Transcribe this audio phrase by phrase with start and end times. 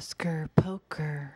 [0.00, 1.34] Oscar Poker.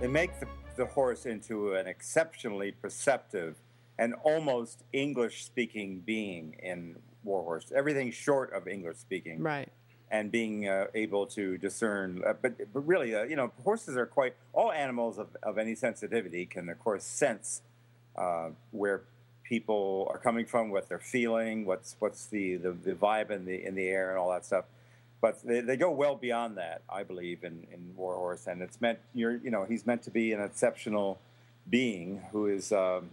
[0.00, 3.56] They make the, the horse into an exceptionally perceptive
[3.98, 7.72] and almost English speaking being in Warhorse.
[7.74, 9.40] Everything short of English speaking.
[9.42, 9.68] Right.
[10.10, 14.06] And being uh, able to discern, uh, but, but really, uh, you know, horses are
[14.06, 17.62] quite, all animals of, of any sensitivity can, of course, sense
[18.16, 19.04] uh, where
[19.44, 23.64] people are coming from, what they're feeling, what's, what's the, the, the vibe in the,
[23.64, 24.64] in the air, and all that stuff
[25.24, 28.98] but they, they go well beyond that, I believe, in, in Warhorse, and it's meant
[29.14, 31.18] you're you know he's meant to be an exceptional
[31.70, 32.72] being who is.
[32.72, 33.08] Um,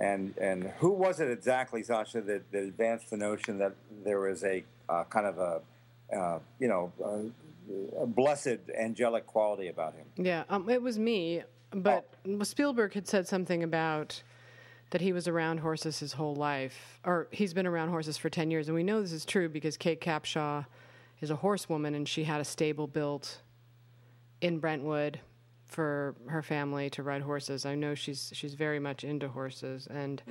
[0.00, 3.74] and and who was it exactly, Sasha, that, that advanced the notion that
[4.04, 9.68] there was a uh, kind of a uh, you know a, a blessed angelic quality
[9.68, 10.06] about him?
[10.16, 12.42] Yeah, um, it was me, but Oh.
[12.42, 14.20] Spielberg had said something about
[14.90, 18.50] that he was around horses his whole life, or he's been around horses for 10
[18.50, 18.68] years.
[18.68, 20.64] And we know this is true because Kate Capshaw
[21.20, 23.40] is a horsewoman and she had a stable built
[24.40, 25.20] in Brentwood
[25.66, 27.66] for her family to ride horses.
[27.66, 30.22] I know she's she's very much into horses, and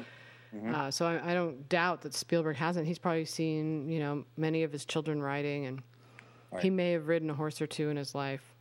[0.74, 2.88] uh, so I, I don't doubt that Spielberg hasn't.
[2.88, 5.84] He's probably seen you know many of his children riding, and
[6.62, 8.56] he may have ridden a horse or two in his life.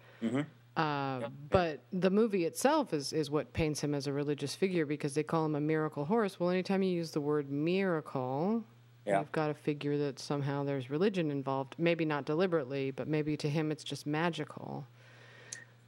[0.77, 5.15] Uh, but the movie itself is, is what paints him as a religious figure because
[5.15, 6.39] they call him a miracle horse.
[6.39, 8.63] Well, anytime you use the word miracle,
[9.07, 9.21] Yeah.
[9.21, 11.75] you've got to figure that somehow there's religion involved.
[11.79, 14.87] Maybe not deliberately, but maybe to him it's just magical.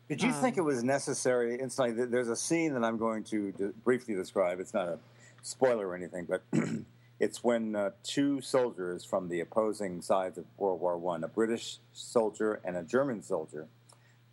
[0.09, 1.59] Did you think it was necessary?
[1.60, 4.59] Instantly, th- there's a scene that I'm going to d- briefly describe.
[4.59, 4.99] It's not a
[5.43, 6.43] spoiler or anything, but
[7.20, 11.78] it's when uh, two soldiers from the opposing sides of World War One, a British
[11.93, 13.66] soldier and a German soldier,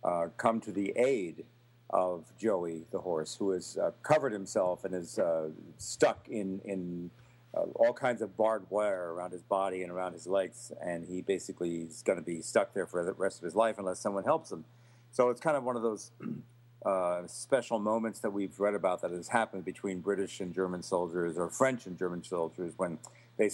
[0.06, 1.44] uh, come to the aid
[1.90, 7.10] of Joey the horse, who has uh, covered himself and is uh, stuck in in
[7.54, 11.22] uh, all kinds of barbed wire around his body and around his legs, and he
[11.22, 14.24] basically is going to be stuck there for the rest of his life unless someone
[14.24, 14.64] helps him.
[15.10, 16.10] So it's kind of one of those
[16.86, 21.36] uh, special moments that we've read about that has happened between British and German soldiers,
[21.36, 22.98] or French and German soldiers, when
[23.38, 23.48] they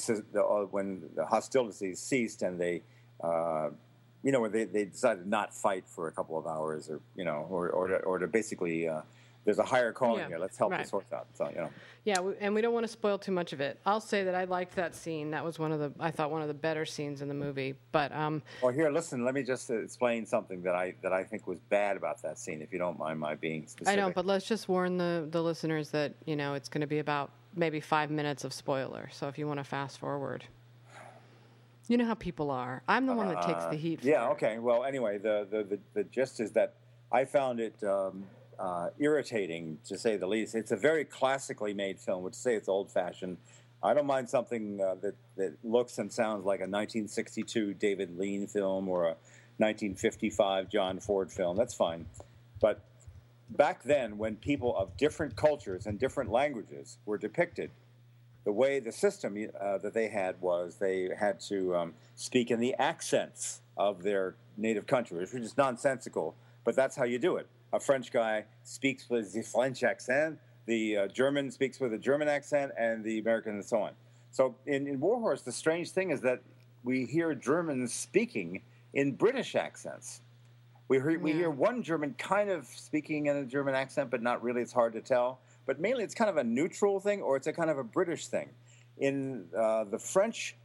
[0.71, 2.83] when the hostilities ceased and they.
[4.23, 7.25] You know, where they, they decided not fight for a couple of hours, or you
[7.25, 9.03] know, or or to, or to basically, uh,
[9.45, 10.39] there's a higher calling Yeah, here.
[10.39, 10.81] Let's help right.
[10.81, 11.27] this horse out.
[11.35, 11.71] So you know,
[12.05, 13.81] Yeah, we, and we don't want to spoil too much of it.
[13.85, 15.33] I'll say that I liked that scene.
[15.33, 17.75] That was one of the I thought one of the better scenes in the movie.
[17.91, 19.25] But um, Well, here, listen.
[19.25, 22.63] Let me just explain something that I that I think was bad about that scene.
[22.63, 23.89] If you don't mind my being specific.
[23.89, 24.15] I don't.
[24.15, 27.33] But let's just warn the the listeners that you know it's going to be about
[27.57, 29.09] maybe five minutes of spoiler.
[29.13, 30.45] So if you want to fast forward,
[31.93, 32.83] you know how people are.
[32.89, 34.01] I'm the one that takes the heat.
[34.01, 34.29] For Uh, yeah.
[34.31, 34.59] Okay.
[34.59, 36.75] Well, anyway, the the, the, the gist is that
[37.13, 38.25] I found it um,
[38.59, 40.55] uh, irritating to say the least.
[40.55, 42.23] It's a very classically made film.
[42.23, 43.37] Would say it's old fashioned.
[43.83, 48.47] I don't mind something uh, that that looks and sounds like a 1962 David Lean
[48.47, 49.17] film or a
[49.59, 51.59] 1955 John Ford film.
[51.59, 52.07] That's fine,
[52.59, 52.81] but
[53.51, 57.71] back then, when people of different cultures and different languages were depicted,
[58.45, 62.61] the way the system uh, that they had was they had to um, speak in
[62.61, 67.47] the accents of their native country, which is nonsensical, but that's how you do it.
[67.73, 72.29] A French guy speaks with the French accent, the uh, German speaks with a German
[72.29, 73.93] accent, and the American, and so on.
[74.31, 76.43] So in, in Warhorse, the strange thing is that
[76.85, 78.63] we hear Germans speaking
[78.95, 80.21] in British accents.
[80.89, 84.43] We hear, we hear one German kind of speaking in a German accent, but not
[84.43, 84.61] really.
[84.61, 85.41] It's hard to tell.
[85.67, 88.27] But mainly, it's kind of a neutral thing, or it's a kind of a British
[88.27, 88.51] thing.
[88.99, 90.57] In uh, the French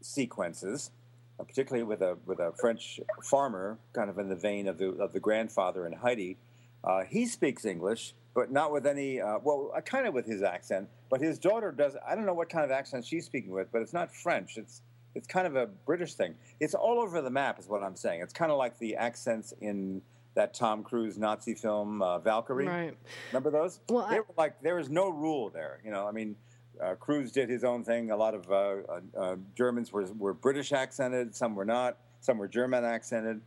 [0.00, 0.90] sequences,
[1.38, 4.90] uh, particularly with a with a French farmer, kind of in the vein of the
[4.90, 6.36] of the grandfather in Heidi,
[6.84, 9.20] uh, he speaks English, but not with any.
[9.20, 11.96] Uh, well, uh, kind of with his accent, but his daughter does.
[12.06, 14.56] I don't know what kind of accent she's speaking with, but it's not French.
[14.56, 14.82] It's
[15.14, 16.34] it's kind of a British thing.
[16.60, 18.20] It's all over the map, is what I'm saying.
[18.20, 20.02] It's kind of like the accents in
[20.34, 22.66] that Tom Cruise Nazi film uh, Valkyrie.
[22.66, 22.96] Right.
[23.32, 23.80] Remember those?
[23.88, 25.80] Well, they I- were like there was no rule there.
[25.84, 26.36] You know, I mean,
[26.82, 28.10] uh, Cruise did his own thing.
[28.10, 31.34] A lot of uh, uh, uh, Germans were were British accented.
[31.34, 31.98] Some were not.
[32.20, 33.40] Some were German accented.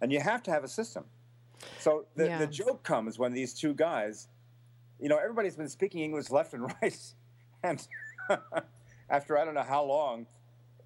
[0.00, 1.04] And you have to have a system.
[1.78, 2.38] So the, Yeah.
[2.38, 4.28] the joke comes when these two guys
[5.00, 6.96] you know, everybody's been speaking English left and right,
[7.64, 7.84] and
[9.10, 10.26] after I don't know how long,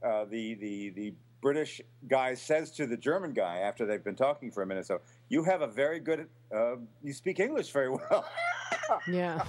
[0.02, 4.50] uh, the the the British guy says to the German guy after they've been talking
[4.50, 8.24] for a minute, so you have a very good, uh, you speak English very well.
[9.08, 9.44] yeah.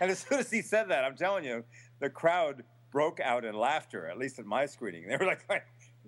[0.00, 1.64] and as soon as he said that, I'm telling you,
[2.00, 4.06] the crowd broke out in laughter.
[4.06, 5.44] At least at my screening, they were like,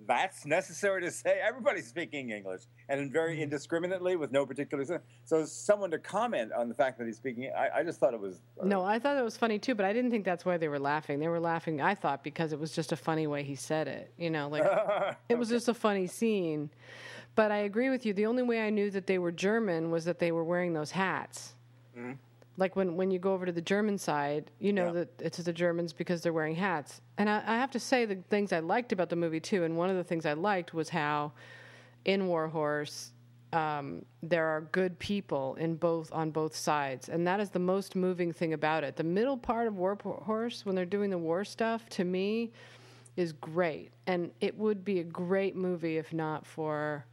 [0.07, 3.43] "That's necessary to say." Everybody's speaking English, and very mm-hmm.
[3.43, 4.85] indiscriminately with no particular.
[4.85, 5.01] Sense.
[5.25, 8.19] So, someone to comment on the fact that he's speaking, I, I just thought it
[8.19, 8.41] was.
[8.61, 10.67] Uh, no, I thought it was funny too, but I didn't think that's why they
[10.67, 11.19] were laughing.
[11.19, 14.13] They were laughing, I thought, because it was just a funny way he said it.
[14.17, 14.63] You know, like
[15.29, 16.69] it was just a funny scene.
[17.35, 18.13] But I agree with you.
[18.13, 20.91] The only way I knew that they were German was that they were wearing those
[20.91, 21.53] hats.
[21.97, 22.13] Mm-hmm.
[22.57, 24.91] Like when, when you go over to the German side, you know yeah.
[24.93, 27.01] that it's the Germans because they're wearing hats.
[27.17, 29.65] And I, I have to say the things I liked about the movie too.
[29.65, 31.33] And one of the things I liked was how
[32.05, 33.11] in Warhorse
[33.55, 37.95] um, there are good people in both on both sides, and that is the most
[37.95, 38.97] moving thing about it.
[38.97, 42.51] The middle part of Warhorse, when they're doing the war stuff, to me,
[43.15, 47.05] is great, and it would be a great movie if not for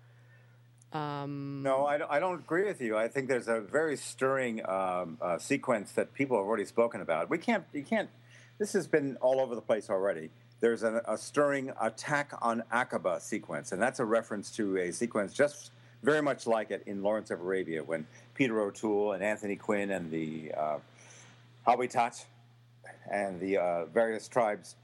[0.92, 2.96] um, no, I don't, I don't agree with you.
[2.96, 7.30] I think there's a very stirring um, uh, sequence that people have already spoken about.
[7.30, 8.10] We can't, you can't.
[8.58, 10.30] This has been all over the place already.
[10.60, 15.32] There's a, a stirring attack on Aqaba sequence, and that's a reference to a sequence
[15.32, 15.72] just
[16.02, 20.10] very much like it in Lawrence of Arabia when Peter O'Toole and Anthony Quinn and
[20.10, 20.78] the uh,
[21.66, 22.24] Howeitat
[23.10, 24.76] and the uh, various tribes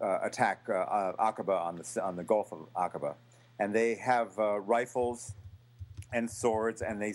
[0.00, 3.14] uh, attack uh, uh, Aqaba on the on the Gulf of Aqaba,
[3.58, 5.34] and they have uh, rifles
[6.12, 7.14] and swords, and they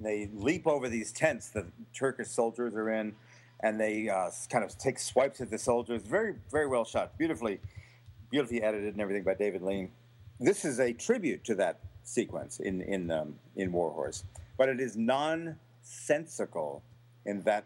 [0.00, 3.14] they leap over these tents the Turkish soldiers are in,
[3.60, 6.02] and they uh, kind of take swipes at the soldiers.
[6.02, 7.60] Very very well shot, beautifully
[8.30, 9.90] beautifully edited and everything by David Lean.
[10.38, 14.24] This is a tribute to that sequence in in um, in Warhorse,
[14.56, 16.82] but it is nonsensical
[17.26, 17.64] in that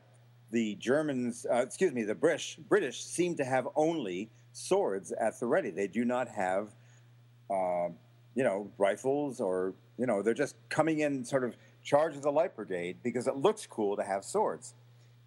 [0.50, 5.46] the Germans, uh, excuse me, the British British seem to have only swords at the
[5.46, 5.70] ready.
[5.70, 6.68] They do not have,
[7.50, 7.88] uh,
[8.34, 12.32] you know, rifles or you know, they're just coming in sort of charge of the
[12.32, 14.74] light brigade because it looks cool to have swords.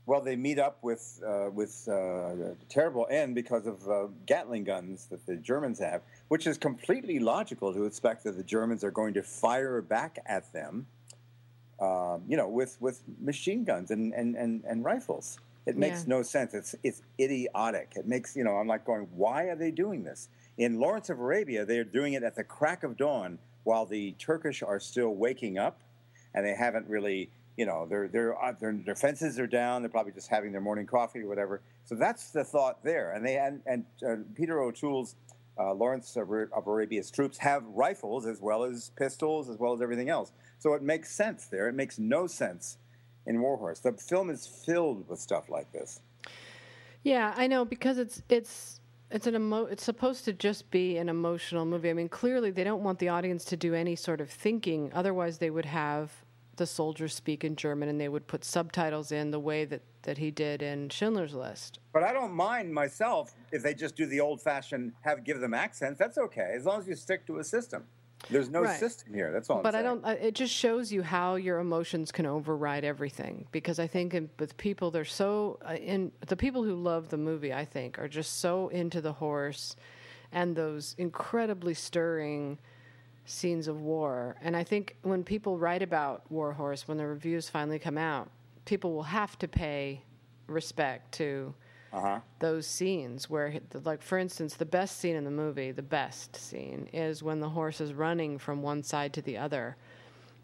[0.07, 4.63] Well, they meet up with uh, with uh, a terrible end because of uh, Gatling
[4.63, 8.91] guns that the Germans have, which is completely logical to expect that the Germans are
[8.91, 10.85] going to fire back at them,
[11.79, 15.39] um, you know, with, with machine guns and, and, and, and rifles.
[15.65, 16.17] It makes yeah.
[16.17, 16.53] no sense.
[16.53, 17.93] It's it's idiotic.
[17.95, 18.57] It makes you know.
[18.57, 20.29] I'm like going, why are they doing this?
[20.59, 24.63] In Lawrence of Arabia, they're doing it at the crack of dawn while the Turkish
[24.63, 25.81] are still waking up
[26.33, 29.81] and they haven't really, you know, their, their, uh, their defenses are down.
[29.81, 31.61] They're probably just having their morning coffee or whatever.
[31.83, 33.11] So that's the thought there.
[33.13, 35.15] And they and, and uh, Peter O'Toole's
[35.59, 39.81] uh, Lawrence of, of Arabia's troops have rifles as well as pistols as well as
[39.81, 40.31] everything else.
[40.59, 41.67] So it makes sense there.
[41.67, 42.77] It makes no sense
[43.25, 43.79] in Warhorse.
[43.79, 46.01] The film is filled with stuff like this.
[47.03, 48.79] Yeah, I know because it's it's
[49.11, 51.89] it's an emo- it's supposed to just be an emotional movie.
[51.89, 54.91] I mean, clearly they don't want the audience to do any sort of thinking.
[54.93, 56.11] Otherwise, they would have
[56.57, 60.17] the soldiers speak in German and they would put subtitles in the way that, that
[60.17, 61.79] he did in Schindler's List.
[61.93, 65.53] But I don't mind myself if they just do the old fashioned have give them
[65.53, 65.99] accents.
[65.99, 67.83] That's okay as long as you stick to a system.
[68.29, 68.79] There's no right.
[68.79, 69.31] system here.
[69.31, 69.57] That's all.
[69.57, 69.85] I'm but saying.
[69.85, 70.23] I don't.
[70.23, 73.47] It just shows you how your emotions can override everything.
[73.51, 77.17] Because I think in, with people, they're so uh, in the people who love the
[77.17, 77.53] movie.
[77.53, 79.75] I think are just so into the horse
[80.31, 82.57] and those incredibly stirring
[83.25, 84.35] scenes of war.
[84.41, 88.29] And I think when people write about Warhorse, when the reviews finally come out,
[88.65, 90.03] people will have to pay
[90.47, 91.53] respect to
[91.95, 92.19] uh-huh.
[92.39, 93.53] those scenes where,
[93.85, 97.47] like, for instance, the best scene in the movie, the best scene, is when the
[97.47, 99.77] horse is running from one side to the other.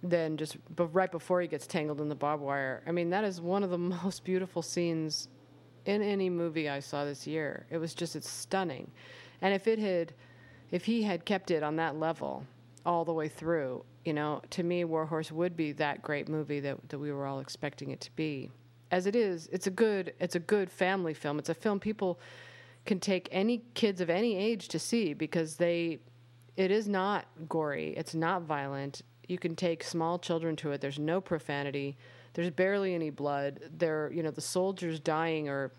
[0.02, 2.82] Then just but right before he gets tangled in the barbed wire.
[2.88, 5.28] I mean, that is one of the most beautiful scenes
[5.86, 7.66] in any movie I saw this year.
[7.70, 8.90] It was just it's stunning.
[9.42, 10.14] And if it had
[10.72, 12.46] if he had kept it on that level
[12.86, 16.78] all the way through, you know, to me Warhorse would be that great movie that
[16.90, 18.52] that we were all expecting it to be
[18.92, 21.40] as it is, it's a good it's a good family film.
[21.40, 22.20] It's a film people
[22.86, 26.00] can take any kids of any age to see because they
[26.58, 29.02] it is not gory, it's not violent.
[29.28, 30.82] You can take small children to it.
[30.82, 31.98] There's no profanity.
[32.34, 33.62] There's barely any blood.
[33.78, 35.72] There, you know, the soldiers dying are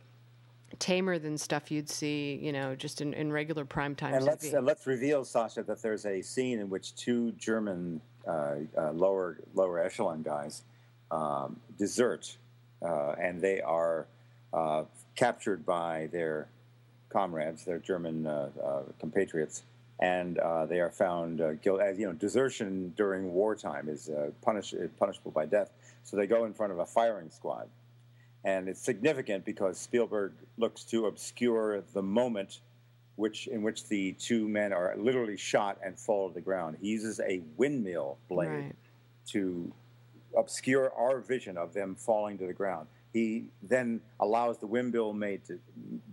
[0.79, 4.15] tamer than stuff you'd see, you know, just in, in regular prime time.
[4.15, 8.55] And let's uh, let's reveal, Sasha, that there's a scene in which two German uh,
[8.79, 10.63] uh, lower lower echelon guys
[11.11, 12.37] um, desert
[12.85, 14.07] Uh, and they are
[14.53, 14.85] uh,
[15.15, 16.49] captured by their
[17.09, 19.63] comrades, their German uh, uh compatriots,
[20.01, 21.85] and uh, they are found guilty.
[21.85, 24.11] As you know, desertion during wartime is
[24.43, 25.71] punish, punishable by death.
[26.03, 27.69] So they go in front of a firing squad,
[28.45, 32.61] and it's significant because Spielberg looks to obscure the moment
[33.17, 36.77] which in which the two men are literally shot and fall to the ground.
[36.81, 38.77] He uses a windmill blade right.
[39.29, 39.73] to
[40.37, 42.89] obscure our vision of them falling to the ground.
[43.13, 45.59] He then allows the windmill made to,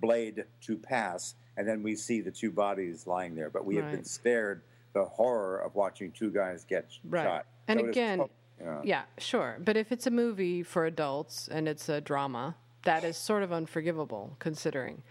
[0.02, 3.50] blade to pass, and then we see the two bodies lying there.
[3.50, 3.84] But we right.
[3.84, 7.24] have been spared the horror of watching two guys get right.
[7.24, 7.46] shot.
[7.68, 8.30] And so again, oh,
[8.62, 8.82] yeah.
[8.84, 9.58] yeah, sure.
[9.64, 13.54] But if it's a movie for adults and it's a drama, that is sort of
[13.54, 15.04] unforgivable considering.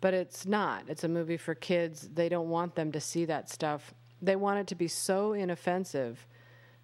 [0.00, 0.84] But it's not.
[0.88, 2.08] It's a movie for kids.
[2.12, 3.94] They don't want them to see that stuff.
[4.22, 6.26] They want it to be so inoffensive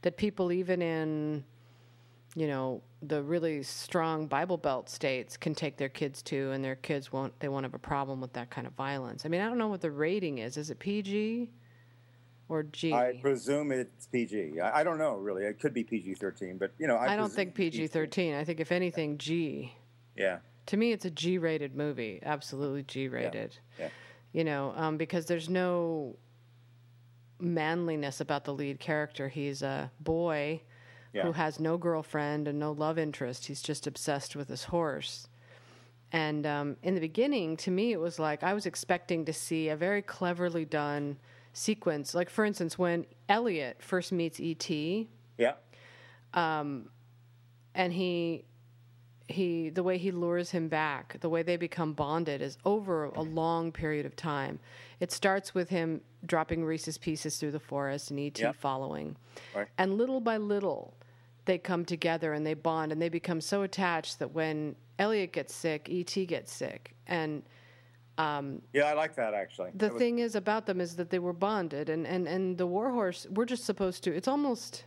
[0.02, 1.44] that people, even in,
[2.36, 6.76] you know, the really strong Bible Belt states, can take their kids to, and their
[6.76, 7.38] kids won't.
[7.40, 9.24] They won't have a problem with that kind of violence.
[9.24, 10.56] I mean, I don't know what the rating is.
[10.56, 11.50] Is it PG?
[12.48, 12.92] or G?
[12.92, 14.60] I presume it's PG.
[14.60, 15.44] I, I don't know really.
[15.44, 18.34] It could be PG thirteen, but you know, I, I don't think PG thirteen.
[18.34, 19.74] I think if anything, G.
[20.16, 20.38] Yeah.
[20.66, 22.20] To me, it's a G rated movie.
[22.22, 23.56] Absolutely G rated.
[23.78, 23.86] Yeah.
[23.86, 23.90] yeah.
[24.32, 26.16] You know, um, because there's no
[27.38, 29.28] manliness about the lead character.
[29.28, 30.62] He's a boy
[31.16, 31.22] yeah.
[31.22, 33.46] who has no girlfriend and no love interest.
[33.46, 35.28] He's just obsessed with his horse.
[36.12, 39.68] And um, in the beginning, to me, it was like I was expecting to see
[39.68, 41.18] a very cleverly done
[41.52, 42.14] sequence.
[42.14, 45.08] Like for instance, when Elliot first meets E.T.
[45.38, 45.52] Yeah.
[46.34, 46.90] Um,
[47.74, 48.44] and he
[49.28, 53.22] he the way he lures him back, the way they become bonded is over a
[53.22, 54.60] long period of time.
[55.00, 59.16] It starts with him dropping Reese's pieces through the forest and ET following.
[59.54, 59.66] Right.
[59.78, 60.94] And little by little
[61.46, 65.54] they come together and they bond and they become so attached that when Elliot gets
[65.54, 66.94] sick, ET gets sick.
[67.06, 67.42] And
[68.18, 69.70] um, yeah, I like that actually.
[69.72, 70.00] The that was...
[70.00, 73.44] thing is about them is that they were bonded, and, and, and the Warhorse, we're
[73.44, 74.14] just supposed to.
[74.14, 74.84] It's almost,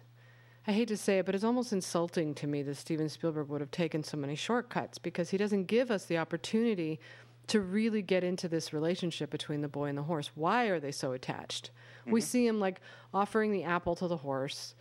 [0.68, 3.62] I hate to say it, but it's almost insulting to me that Steven Spielberg would
[3.62, 7.00] have taken so many shortcuts because he doesn't give us the opportunity
[7.48, 10.32] to really get into this relationship between the boy and the horse.
[10.36, 11.72] Why are they so attached?
[12.02, 12.12] Mm-hmm.
[12.12, 12.80] We see him like
[13.14, 14.76] offering the apple to the horse.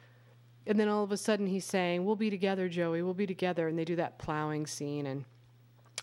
[0.68, 3.66] And then all of a sudden he's saying, We'll be together, Joey, we'll be together.
[3.68, 5.06] And they do that plowing scene.
[5.06, 5.24] And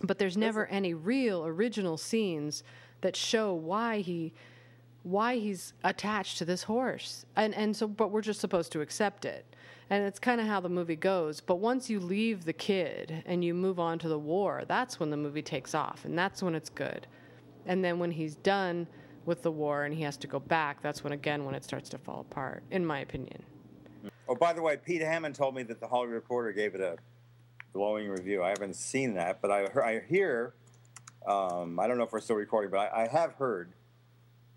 [0.01, 2.63] but there's never any real original scenes
[3.01, 4.33] that show why he
[5.03, 7.27] why he's attached to this horse.
[7.35, 9.45] And and so but we're just supposed to accept it.
[9.91, 11.41] And it's kind of how the movie goes.
[11.41, 15.11] But once you leave the kid and you move on to the war that's when
[15.11, 17.05] the movie takes off and that's when it's good.
[17.67, 18.87] And then when he's done
[19.25, 21.89] with the war and he has to go back that's when again when it starts
[21.89, 23.43] to fall apart in my opinion
[24.27, 26.97] oh by the way pete hammond told me that the hollywood reporter gave it a
[27.75, 28.41] glowing review.
[28.41, 30.53] I haven't seen that, but I, I hear.
[31.27, 33.73] Um, I don't know if we're still recording, but I, I have heard.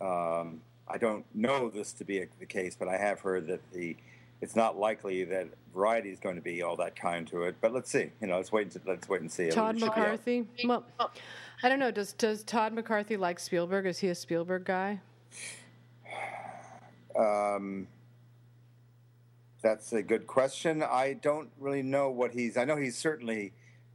[0.01, 3.61] Um, I don't know this to be a, the case, but I have heard that
[3.73, 3.97] the
[4.41, 7.57] it's not likely that Variety is going to be all that kind to it.
[7.61, 8.11] But let's see.
[8.21, 8.75] You know, let's wait.
[8.87, 9.51] let's wait and see.
[9.51, 10.47] Todd McCarthy.
[10.65, 10.85] Well,
[11.65, 11.91] I don't know.
[11.91, 13.87] Does does Todd McCarthy like Spielberg?
[13.87, 15.01] Is he a Spielberg guy?
[17.19, 17.89] Um,
[19.63, 20.83] that's a good question.
[20.83, 22.57] I don't really know what he's.
[22.57, 23.53] I know he's certainly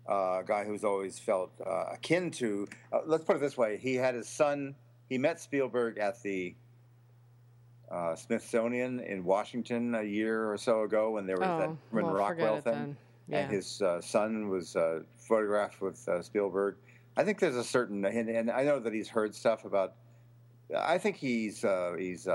[0.09, 2.67] uh, a guy who's always felt uh, akin to.
[2.91, 4.75] Uh, let's put it this way: he had his son.
[5.09, 6.55] He met Spielberg at the
[7.91, 12.05] uh, Smithsonian in Washington a year or so ago when there was oh, that when
[12.05, 13.39] well, Rockwell thing, yeah.
[13.39, 16.75] and his uh, son was uh, photographed with Spielberg.
[17.15, 19.93] I think there's a certain, and, and, I know that he's heard stuff about.
[20.75, 21.63] I think he's
[21.97, 22.27] he's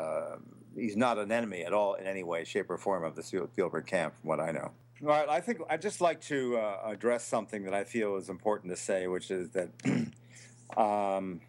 [0.79, 3.87] he's not an enemy at all in any way, shape, or form of the Spielberg
[3.87, 4.71] camp, from what I know.
[5.03, 8.29] All right, I think I'd just like to uh, address something that I feel is
[8.29, 9.69] important to say, which is that
[10.77, 11.41] um,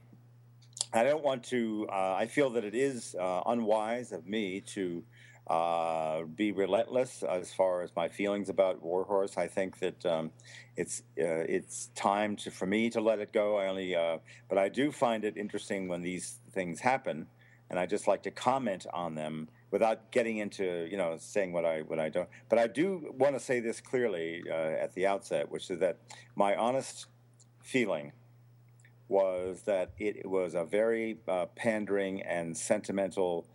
[0.94, 1.88] I don't want to.
[1.92, 5.04] Uh, I feel that it is uh, unwise of me to
[5.48, 9.36] uh, be relentless as far as my feelings about Warhorse.
[9.36, 10.32] I think that um,
[10.78, 13.58] it's uh, it's time to, for me to let it go.
[13.58, 17.26] I only, uh, but I do find it interesting when these things happen
[17.70, 21.66] and I just like to comment on them without getting into you know saying what
[21.66, 22.30] I what I don't.
[22.50, 25.98] But I do want to say this clearly uh, at the outset, which is that
[26.36, 27.08] my honest
[27.64, 28.12] feeling
[29.08, 33.46] was that it was a very uh, pandering and sentimental,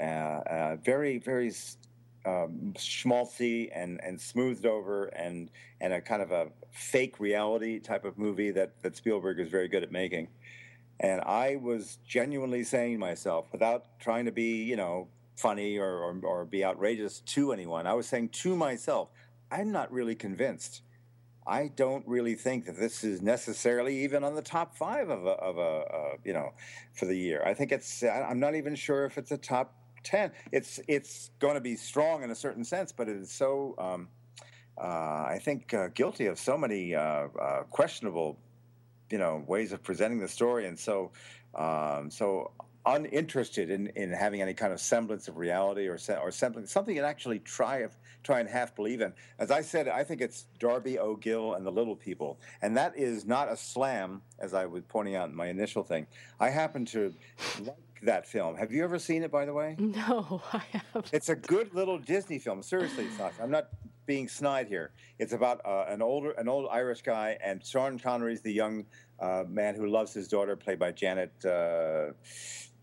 [0.00, 1.52] uh, uh very very
[2.26, 8.04] um, schmaltzy and, and smoothed over and and a kind of a fake reality type
[8.04, 10.28] of movie that, that Spielberg is very good at making.
[11.00, 15.98] And I was genuinely saying to myself, without trying to be, you know, funny or,
[15.98, 19.10] or, or, be outrageous to anyone, I was saying to myself,
[19.50, 20.80] I'm not really convinced.
[21.46, 25.30] I don't really think that this is necessarily even on the top five of a,
[25.30, 26.52] of a uh, you know,
[26.94, 27.42] for the year.
[27.44, 30.32] I think it's, I'm not even sure if it's a top 10.
[30.50, 34.08] It's, it's going to be strong in a certain sense, but it is so, um,
[34.78, 36.96] I think, guilty of so many
[37.70, 38.38] questionable,
[39.10, 41.10] you know, ways of presenting the story, and so
[41.54, 42.52] um, so
[42.86, 47.02] uninterested in, in having any kind of semblance of reality or or something something you
[47.02, 49.12] actually try of try and half believe in.
[49.38, 53.26] As I said, I think it's Darby O'Gill and the Little People, and that is
[53.26, 56.06] not a slam, as I was pointing out in my initial thing.
[56.40, 57.12] I happen to
[57.60, 58.56] like that film.
[58.56, 59.76] Have you ever seen it, by the way?
[59.96, 61.10] No, I haven't.
[61.12, 62.62] It's a good little Disney film.
[62.62, 63.42] Seriously, Sasha.
[63.42, 63.68] I'm not
[64.06, 64.92] being snide here.
[65.18, 68.86] It's about uh, an older, an old Irish guy, and Sean Connery's the young
[69.20, 71.32] uh, man who loves his daughter, played by Janet.
[71.44, 72.12] Uh,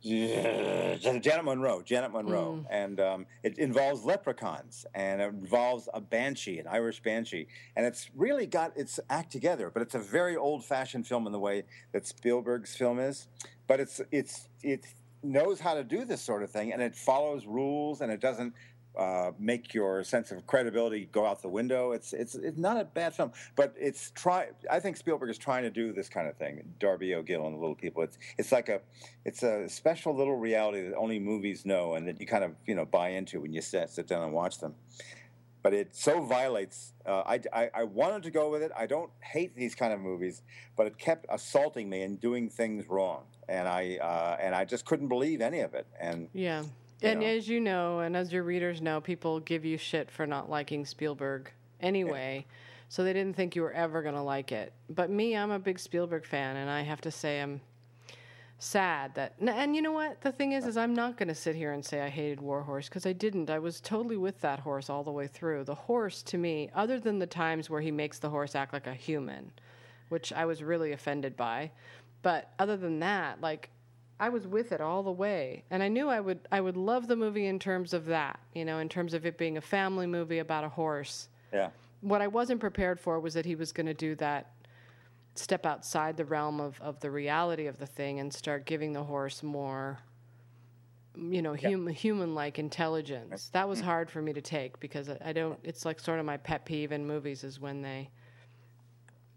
[0.03, 2.65] Janet Munro, Janet Munro, mm.
[2.69, 8.09] and um, it involves leprechauns and it involves a banshee, an Irish banshee, and it's
[8.13, 9.71] really got its act together.
[9.73, 11.63] But it's a very old-fashioned film in the way
[11.93, 13.29] that Spielberg's film is.
[13.65, 14.85] But it's it's it
[15.23, 18.53] knows how to do this sort of thing, and it follows rules, and it doesn't
[18.97, 21.91] uh, make your sense of credibility go out the window.
[21.91, 24.49] It's it's it's not a bad film, but it's try.
[24.69, 26.63] I think Spielberg is trying to do this kind of thing.
[26.79, 28.03] Darby O'Gill and the Little People.
[28.03, 28.81] It's it's like a
[29.25, 32.75] it's a special little reality that only movies know, and that you kind of you
[32.75, 34.75] know buy into when you sit sit down and watch them.
[35.63, 36.91] But it so violates.
[37.05, 38.71] Uh, I, I, I wanted to go with it.
[38.77, 40.41] I don't hate these kind of movies,
[40.75, 44.85] but it kept assaulting me and doing things wrong, and I uh, and I just
[44.85, 45.87] couldn't believe any of it.
[45.99, 46.63] And yeah,
[47.03, 47.25] and know.
[47.25, 50.85] as you know, and as your readers know, people give you shit for not liking
[50.85, 52.45] Spielberg anyway.
[52.47, 52.55] Yeah.
[52.89, 54.71] So they didn't think you were ever going to like it.
[54.89, 57.61] But me, I'm a big Spielberg fan, and I have to say I'm
[58.59, 59.33] sad that.
[59.39, 60.21] And you know what?
[60.21, 62.89] The thing is, is I'm not going to sit here and say I hated Warhorse
[62.89, 63.49] because I didn't.
[63.49, 65.63] I was totally with that horse all the way through.
[65.63, 68.87] The horse, to me, other than the times where he makes the horse act like
[68.87, 69.51] a human,
[70.09, 71.71] which I was really offended by,
[72.21, 73.69] but other than that, like
[74.19, 77.07] I was with it all the way, and I knew I would I would love
[77.07, 80.07] the movie in terms of that, you know, in terms of it being a family
[80.07, 81.29] movie about a horse.
[81.51, 81.69] Yeah.
[82.01, 84.51] What I wasn't prepared for was that he was going to do that,
[85.35, 89.03] step outside the realm of of the reality of the thing and start giving the
[89.03, 89.99] horse more,
[91.15, 91.93] you know, hum, yeah.
[91.93, 93.49] human like intelligence.
[93.53, 93.87] That was mm-hmm.
[93.87, 95.59] hard for me to take because I, I don't.
[95.63, 98.09] It's like sort of my pet peeve in movies is when they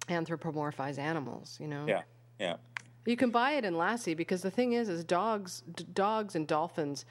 [0.09, 1.57] anthropomorphize animals.
[1.61, 1.87] You know.
[1.89, 2.03] Yeah.
[2.39, 2.57] Yeah.
[3.07, 6.47] You can buy it in Lassie because the thing is, is dogs, d- dogs and
[6.47, 7.05] dolphins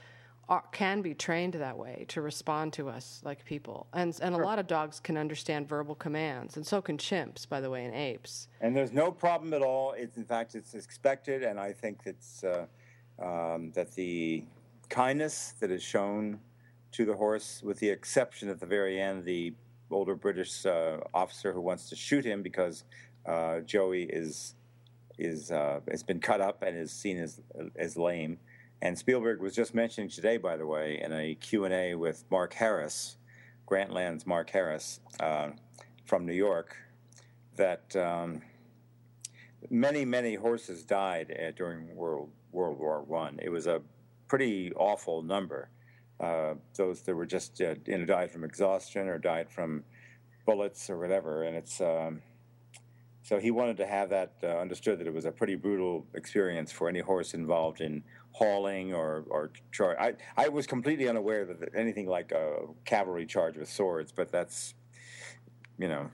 [0.50, 4.38] are, can be trained that way to respond to us like people, and and a
[4.38, 7.96] lot of dogs can understand verbal commands, and so can chimps, by the way, and
[7.96, 8.48] apes.
[8.62, 9.94] And there's no problem at all.
[9.94, 12.66] It's in fact it's expected, and I think it's uh,
[13.20, 14.44] um, that the
[14.90, 16.40] kindness that is shown
[16.92, 19.54] to the horse, with the exception at the very end, the
[19.90, 22.84] older British uh, officer who wants to shoot him because
[23.26, 24.56] uh, Joey is
[25.18, 27.42] is uh, has been cut up and is seen as
[27.76, 28.38] as lame.
[28.82, 33.18] And Spielberg was just mentioning today, by the way, in a Q&A with Mark Harris,
[33.66, 35.52] Grantland's Mark Harris uh,
[36.06, 36.76] from New York,
[37.56, 38.42] that um,
[39.70, 43.40] many, many horses died uh, during World, World War One.
[43.42, 43.82] It was a
[44.28, 45.70] pretty awful number.
[46.20, 49.84] Uh, those that were just uh, you know, died from exhaustion or died from
[50.46, 51.44] bullets or whatever.
[51.44, 51.80] And it's...
[51.82, 52.22] Um,
[53.26, 56.72] so he wanted to have that uh, understood that it was a pretty brutal experience
[56.72, 59.98] for any horse involved in hauling or or charge.
[60.00, 64.76] I I was completely unaware that anything like a cavalry charge with swords, but that's
[65.80, 66.12] you know.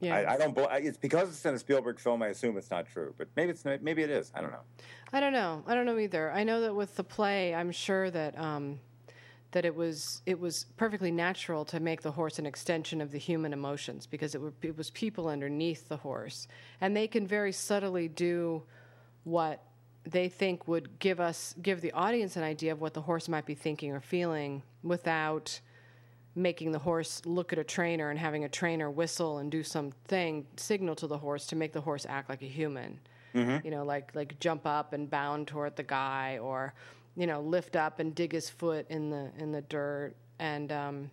[0.00, 0.16] Yeah.
[0.16, 0.58] I, I don't.
[0.72, 2.20] It's because it's in a Spielberg film.
[2.20, 4.32] I assume it's not true, but maybe it's maybe it is.
[4.34, 4.64] I don't know.
[5.12, 5.62] I don't know.
[5.68, 6.32] I don't know either.
[6.32, 8.80] I know that with the play, I'm sure that um,
[9.52, 13.18] that it was it was perfectly natural to make the horse an extension of the
[13.18, 16.46] human emotions because it, were, it was people underneath the horse
[16.80, 18.62] and they can very subtly do
[19.24, 19.64] what
[20.04, 23.44] they think would give us give the audience an idea of what the horse might
[23.44, 25.60] be thinking or feeling without
[26.34, 30.46] making the horse look at a trainer and having a trainer whistle and do something
[30.56, 32.98] signal to the horse to make the horse act like a human
[33.34, 33.64] mm-hmm.
[33.64, 36.72] you know like like jump up and bound toward the guy or
[37.16, 40.14] you know, lift up and dig his foot in the in the dirt.
[40.38, 41.10] And um,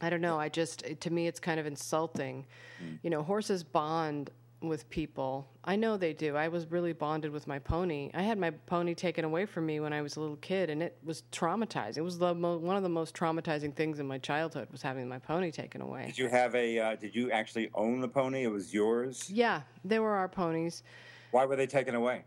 [0.00, 0.38] I don't know.
[0.38, 2.46] I just to me, it's kind of insulting.
[2.82, 2.98] Mm.
[3.02, 4.30] You know, horses bond
[4.62, 5.48] with people.
[5.64, 6.36] I know they do.
[6.36, 8.10] I was really bonded with my pony.
[8.14, 10.82] I had my pony taken away from me when I was a little kid, and
[10.82, 11.98] it was traumatizing.
[11.98, 15.08] It was the mo- one of the most traumatizing things in my childhood was having
[15.08, 16.06] my pony taken away.
[16.06, 16.78] Did you have a?
[16.78, 18.44] Uh, did you actually own the pony?
[18.44, 19.30] It was yours.
[19.30, 20.82] Yeah, they were our ponies.
[21.30, 22.24] Why were they taken away?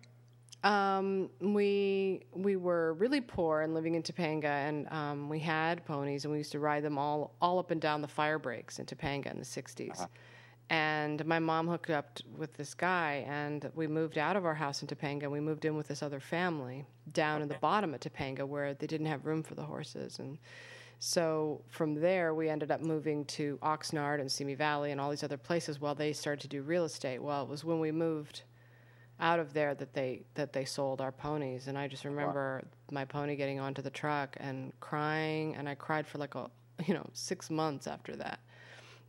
[0.63, 6.23] Um, we we were really poor and living in Topanga, and um, we had ponies,
[6.23, 8.85] and we used to ride them all all up and down the fire breaks in
[8.85, 9.91] Topanga in the '60s.
[9.91, 10.07] Uh-huh.
[10.69, 14.55] And my mom hooked up t- with this guy, and we moved out of our
[14.55, 17.43] house in Topanga, and we moved in with this other family down okay.
[17.43, 20.37] in the bottom of Topanga, where they didn't have room for the horses, and
[20.99, 25.23] So from there, we ended up moving to Oxnard and Simi Valley and all these
[25.23, 27.21] other places while they started to do real estate.
[27.21, 28.43] Well, it was when we moved
[29.23, 32.69] out of there that they that they sold our ponies, and I just remember wow.
[32.91, 36.51] my pony getting onto the truck and crying, and I cried for like a
[36.85, 38.39] you know six months after that.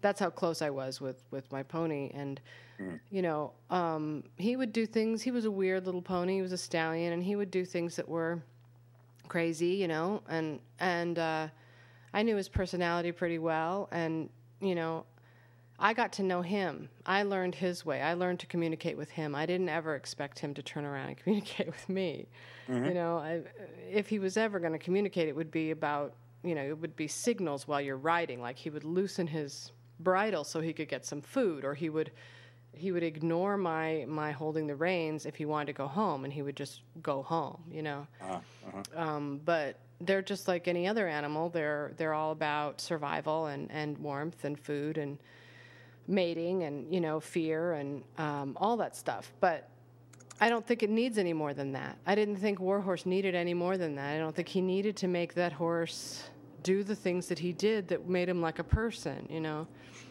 [0.00, 2.40] That's how close I was with with my pony, and
[2.81, 2.98] mm.
[3.11, 5.20] you know um, he would do things.
[5.20, 6.37] He was a weird little pony.
[6.37, 8.40] He was a stallion, and he would do things that were
[9.29, 11.18] crazy, you know, and and.
[11.18, 11.48] Uh,
[12.16, 15.05] I knew his personality pretty well, and you know,
[15.78, 16.88] I got to know him.
[17.04, 18.00] I learned his way.
[18.00, 19.34] I learned to communicate with him.
[19.34, 22.28] I didn't ever expect him to turn around and communicate with me.
[22.68, 22.87] Mm-hmm.
[22.87, 23.42] You know, I,
[23.90, 26.94] if he was ever going to communicate, it would be about you know, it would
[26.94, 28.40] be signals while you're riding.
[28.40, 32.12] Like he would loosen his bridle so he could get some food, or he would
[32.72, 36.32] he would ignore my my holding the reins if he wanted to go home, and
[36.32, 37.62] he would just go home.
[37.70, 38.38] You know, uh-huh.
[38.68, 38.82] Uh-huh.
[38.94, 41.48] Um, but they're just like any other animal.
[41.48, 45.18] They're they're all about survival and, and warmth and food and
[46.07, 49.33] mating and you know fear and um, all that stuff.
[49.40, 49.69] But
[50.40, 51.99] I don't think it needs any more than that.
[52.07, 54.14] I didn't think Warhorse needed any more than that.
[54.14, 56.25] I don't think he needed to make that horse
[56.62, 59.27] do the things that he did that made him like a person.
[59.31, 59.67] You know,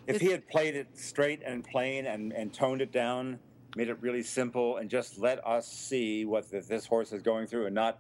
[0.07, 3.39] if it's, he had played it straight and plain and, and toned it down,
[3.75, 7.47] made it really simple, and just let us see what the, this horse is going
[7.47, 7.99] through, and not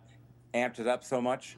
[0.53, 1.57] amped it up so much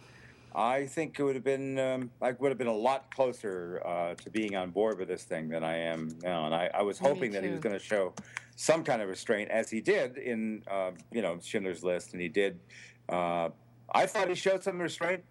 [0.55, 4.15] I think it would have been um, I would have been a lot closer uh,
[4.15, 6.97] to being on board with this thing than I am now, and I, I was
[6.97, 8.13] hoping that he was going to show
[8.55, 12.29] some kind of restraint, as he did in uh, you know Schindler's List, and he
[12.29, 12.57] did.
[13.09, 13.49] Uh,
[13.93, 15.25] I thought he showed some restraint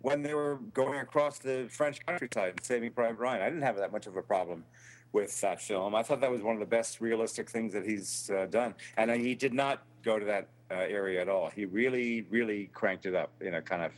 [0.00, 3.42] when they were going across the French countryside and Saving Private Ryan.
[3.42, 4.64] I didn't have that much of a problem
[5.12, 5.94] with that film.
[5.94, 9.10] I thought that was one of the best realistic things that he's uh, done, and
[9.10, 11.48] he did not go to that uh, area at all.
[11.48, 13.92] He really, really cranked it up in a kind of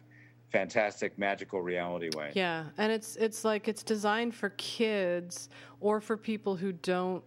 [0.55, 2.31] fantastic magical reality way.
[2.35, 5.49] Yeah, and it's it's like it's designed for kids
[5.81, 7.25] or for people who don't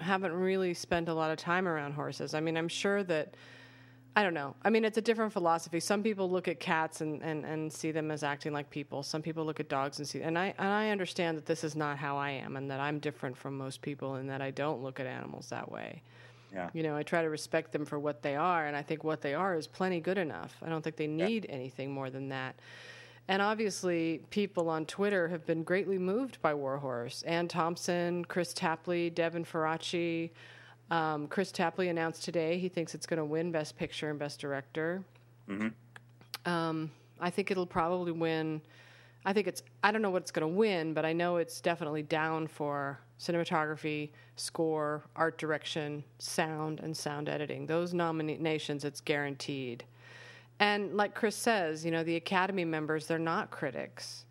[0.00, 2.34] haven't really spent a lot of time around horses.
[2.34, 3.36] I mean, I'm sure that
[4.16, 4.56] I don't know.
[4.64, 5.78] I mean, it's a different philosophy.
[5.78, 9.02] Some people look at cats and, and, and see them as acting like people.
[9.02, 11.76] Some people look at dogs and see and I and I understand that this is
[11.76, 14.82] not how I am and that I'm different from most people and that I don't
[14.82, 16.02] look at animals that way.
[16.54, 16.70] Yeah.
[16.72, 19.20] You know, I try to respect them for what they are, and I think what
[19.20, 20.56] they are is plenty good enough.
[20.64, 21.54] I don't think they need yeah.
[21.54, 22.54] anything more than that.
[23.26, 27.22] And obviously, people on Twitter have been greatly moved by Warhorse.
[27.22, 30.30] Anne Thompson, Kris Tapley, Devin Faraci.
[30.90, 34.40] Um, Kris Tapley announced today he thinks it's going to win Best Picture and Best
[34.40, 35.02] Director.
[35.48, 36.50] Mm-hmm.
[36.50, 38.60] Um, I think it'll probably win.
[39.24, 39.62] I think it's.
[39.82, 43.00] I don't know what it's going to win, but I know it's definitely down for
[43.18, 47.66] cinematography, score, art direction, sound, and sound editing.
[47.66, 49.84] Those nominations, it's guaranteed.
[50.60, 54.24] And like Kris says, you know, the Academy members, they're not critics.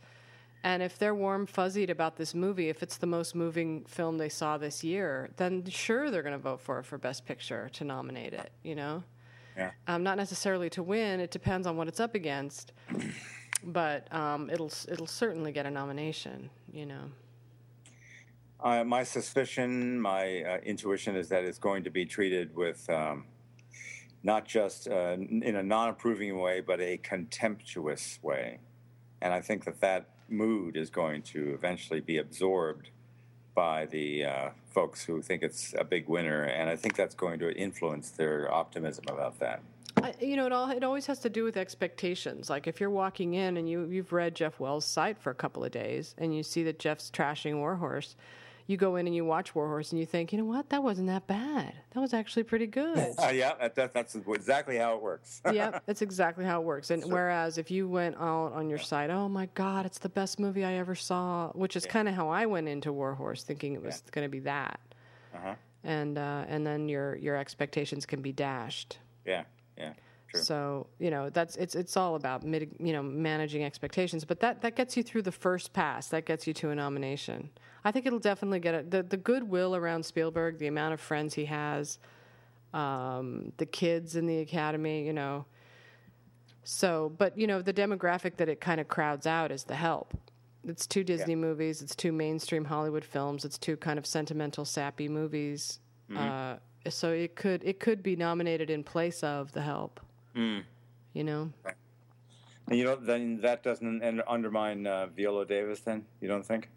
[0.64, 4.30] And if they're warm fuzzied about this movie, if it's the most moving film they
[4.30, 7.84] saw this year, then sure they're going to vote for it for Best Picture to
[7.84, 9.04] nominate it, you know?
[9.58, 9.72] Yeah.
[9.88, 12.72] Um, not necessarily to win, it depends on what it's up against.
[13.64, 17.04] But um, it'll it'll certainly get a nomination, you know.
[18.60, 23.26] Uh, my suspicion, my uh, intuition is that it's going to be treated with um,
[24.24, 28.60] not just uh, in a non approving way, but a contemptuous way.
[29.22, 32.90] And I think that that mood is going to eventually be absorbed
[33.54, 36.44] by the uh, folks who think it's a big winner.
[36.44, 39.62] And I think that's going to influence their optimism about that.
[40.20, 42.50] You know, it all it always has to do with expectations.
[42.50, 45.64] Like if you're walking in and you you've read Jeff Wells' site for a couple
[45.64, 48.16] of days and you see that Jeff's trashing Warhorse,
[48.68, 51.08] you go in and you watch Warhorse and you think, you know what, that wasn't
[51.08, 51.74] that bad.
[51.94, 53.14] That was actually pretty good.
[53.24, 55.42] Uh, yeah, that, that's exactly how it works.
[55.54, 56.90] yeah, that's exactly how it works.
[56.90, 57.12] And sure.
[57.12, 58.86] whereas if you went out on your yeah.
[58.86, 61.92] site, oh my God, it's the best movie I ever saw, which is yeah.
[61.92, 64.12] kind of how I went into Warhorse, thinking it was yeah.
[64.12, 64.80] going to be that.
[65.34, 65.56] Uh-huh.
[65.84, 68.98] And uh, and then your your expectations can be dashed.
[69.26, 69.44] Yeah,
[69.78, 69.94] yeah.
[70.30, 70.42] True.
[70.42, 74.62] So you know that's it's it's all about mitig- you know managing expectations, but that
[74.62, 76.08] that gets you through the first pass.
[76.08, 77.50] That gets you to a nomination.
[77.86, 78.92] I think it'll definitely get it.
[78.92, 82.00] The the goodwill around Spielberg, the amount of friends he has,
[82.74, 85.46] um, the kids in the academy, you know.
[86.64, 90.18] So, but you know, the demographic that it kind of crowds out is the help.
[90.66, 91.40] It's two Disney yeah.
[91.40, 91.82] movies.
[91.82, 93.44] It's two mainstream Hollywood films.
[93.44, 95.80] It's two kind of sentimental, sappy movies.
[96.10, 96.18] Mm-hmm.
[96.18, 96.56] Uh,
[96.90, 100.00] so it could it could be nominated in place of The Help.
[100.36, 100.64] Mm.
[101.14, 101.52] You know.
[102.68, 105.82] And you know, then that doesn't undermine uh, Viola Davis.
[105.82, 106.70] Then you don't think?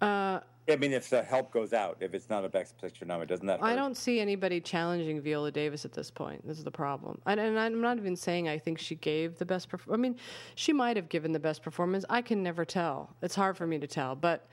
[0.00, 3.26] Uh, I mean, if the help goes out, if it's not a Best Picture nominee,
[3.26, 3.62] doesn't that?
[3.62, 6.46] I don't see anybody challenging Viola Davis at this point.
[6.46, 7.20] This is the problem.
[7.26, 9.68] And, and I'm not even saying I think she gave the best.
[9.68, 10.16] Perf- I mean,
[10.54, 12.04] she might have given the best performance.
[12.08, 13.16] I can never tell.
[13.22, 14.46] It's hard for me to tell, but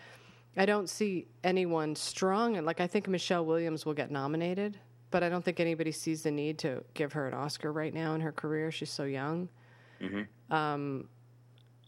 [0.57, 2.57] I don't see anyone strong.
[2.57, 4.77] And like I think Michelle Williams will get nominated,
[5.11, 8.13] but I don't think anybody sees the need to give her an Oscar right now
[8.15, 8.71] in her career.
[8.71, 9.49] She's so young.
[10.49, 11.07] Um,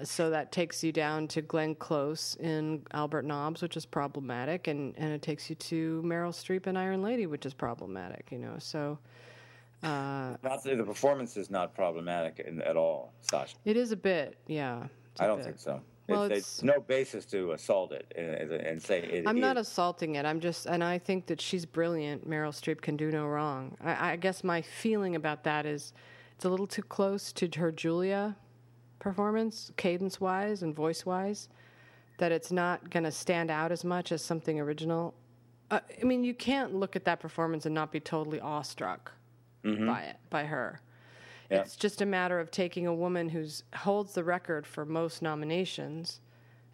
[0.03, 4.95] so that takes you down to Glenn Close in Albert Nobbs, which is problematic, and,
[4.97, 8.27] and it takes you to Meryl Streep in Iron Lady, which is problematic.
[8.31, 8.97] You know, so
[9.83, 13.55] uh, Not the performance is not problematic in, at all, Sasha.
[13.65, 14.87] it is a bit, yeah.
[15.19, 15.45] I don't bit.
[15.45, 15.81] think so.
[16.11, 19.27] Well, It's- it's- there's no basis to assault it and, and say it.
[19.27, 20.25] I'm not assaulting it.
[20.25, 22.29] I'm just, and I think that she's brilliant.
[22.29, 23.77] Meryl Streep can do no wrong.
[23.81, 25.93] I, I guess my feeling about that is
[26.35, 28.35] it's a little too close to her Julia
[28.99, 31.49] performance, cadence wise and voice wise,
[32.17, 35.13] that it's not going to stand out as much as something original.
[35.71, 39.11] Uh, I mean, you can't look at that performance and not be totally awestruck
[39.63, 40.81] by it, by her.
[41.51, 41.61] Yeah.
[41.61, 46.21] It's just a matter of taking a woman who's holds the record for most nominations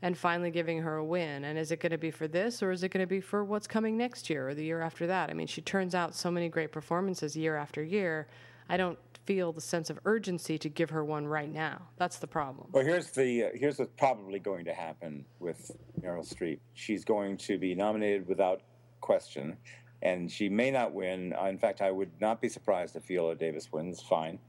[0.03, 1.43] and finally giving her a win.
[1.43, 3.43] And is it going to be for this or is it going to be for
[3.43, 5.31] what's coming next year or the year after that?
[5.31, 8.27] I mean, she turns out so many great performances year after year.
[8.69, 11.81] I don't feel the sense of urgency to give her one right now.
[11.97, 12.67] That's the problem.
[12.71, 16.59] Well, here's the uh, here's what's probably going to happen with Meryl Streep.
[16.73, 18.61] She's going to be nominated without
[19.01, 19.57] question,
[20.01, 21.33] and she may not win.
[21.33, 24.01] Uh, In fact, I would not be surprised if Viola Davis wins.
[24.01, 24.39] Fine,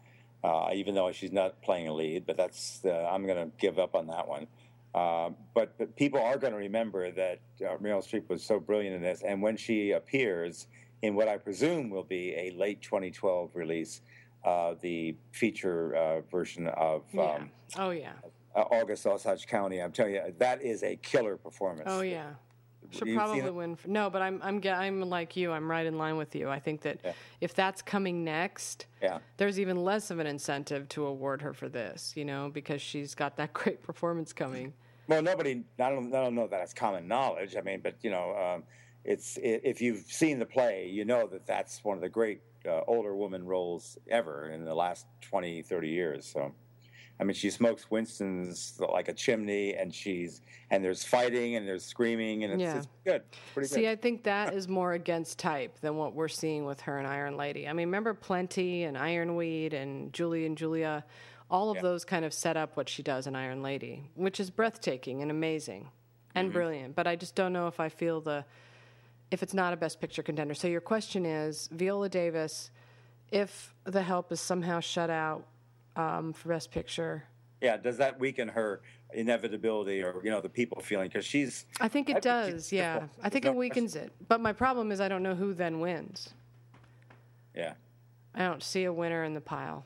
[0.44, 3.78] uh, even though she's not playing a lead, but that's uh, I'm going to give
[3.78, 4.46] up on that one.
[4.94, 8.96] Uh, but, but people are going to remember that uh, Meryl Streep was so brilliant
[8.96, 10.66] in this, and when she appears
[11.02, 14.00] in what I presume will be a late 2012 release,
[14.44, 17.22] uh, the feature uh, version of Yeah.
[17.34, 18.12] um, Oh, yeah.
[18.56, 19.80] uh, August Osage County.
[19.80, 21.88] I'm telling you, that is a killer performance.
[21.92, 22.30] Oh, yeah.
[22.90, 23.76] Seen probably win.
[23.76, 25.52] For, no, but I'm I'm I'm like you.
[25.52, 26.48] I'm right in line with you.
[26.48, 27.12] I think that Yeah.
[27.40, 29.18] if that's coming next, Yeah.
[29.36, 32.14] there's even less of an incentive to award her for this.
[32.16, 34.72] You know, because she's got that great performance coming.
[35.06, 35.64] Well, nobody.
[35.78, 36.14] I don't.
[36.14, 37.56] I don't know that it's common knowledge.
[37.56, 38.62] I mean, but you know, um,
[39.04, 42.40] it's i if you've seen the play, you know that that's one of the great
[42.66, 46.26] uh, older woman roles ever in the last 20, 30 years.
[46.26, 46.52] So,
[47.20, 51.84] I mean, she smokes Winston's like a chimney, and she's and there's fighting and there's
[51.84, 52.76] screaming, and it's, Yeah.
[52.78, 53.22] it's good.
[53.56, 53.88] It's See, good.
[53.90, 57.36] I think that is more against type than what we're seeing with her and Iron
[57.36, 57.66] Lady.
[57.66, 61.04] I mean, remember Plenty and Ironweed and Julie and Julia?
[61.50, 61.82] All of Yeah.
[61.82, 65.30] those kind of set up what she does in Iron Lady, which is breathtaking and
[65.30, 65.88] amazing
[66.34, 66.52] and Mm-hmm.
[66.52, 66.94] brilliant.
[66.94, 68.44] But I just don't know if I feel the
[69.30, 70.54] if it's not a Best Picture contender.
[70.54, 72.70] So your question is Viola Davis,
[73.32, 75.46] if The Help is somehow shut out
[75.98, 77.24] um, for Best Picture.
[77.60, 77.76] yeah.
[77.76, 78.80] Does that weaken her
[79.12, 83.08] inevitability, or you know, the people feeling because she's I think it she's does, yeah.
[83.22, 84.12] I think There's it no weakens it.
[84.28, 86.30] But my problem is I don't know who then wins.
[87.54, 87.74] yeah.
[88.34, 89.84] I don't see a winner in the pile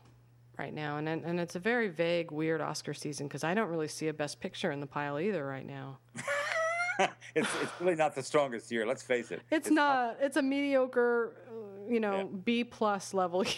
[0.58, 3.88] right now, and and, it's a very vague, weird Oscar season because I don't really
[3.88, 5.98] see a Best Picture in the pile either right now.
[7.34, 8.84] it's it's really not the strongest year.
[8.84, 9.40] Let's face it.
[9.50, 10.18] It's, not.
[10.20, 12.38] It's a mediocre, uh, you know, Yeah.
[12.44, 13.54] B plus level year.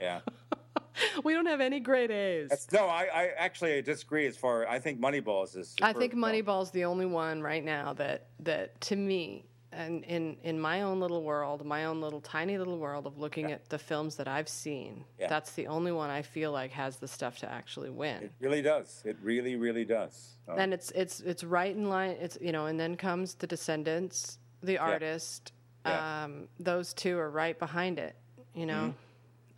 [0.00, 0.20] Yeah.
[1.24, 2.48] we don't have any great A's.
[2.50, 4.26] That's, no, I, I actually disagree.
[4.26, 5.74] As far I think Moneyball is.
[5.82, 10.58] I think Moneyball's the only one right now that that to me and in in
[10.58, 14.16] my own little world, my own little tiny little world of looking at the films
[14.16, 15.28] that I've seen, Yeah.
[15.28, 18.24] that's the only one I feel like has the stuff to actually win.
[18.24, 19.02] It really does.
[19.04, 20.36] It really, really does.
[20.48, 22.16] Um, and it's it's it's right in line.
[22.20, 25.52] It's you know, and then comes the Descendants, the artist.
[25.86, 26.24] Yeah.
[26.24, 28.16] Um, those two are right behind it.
[28.54, 28.92] You know,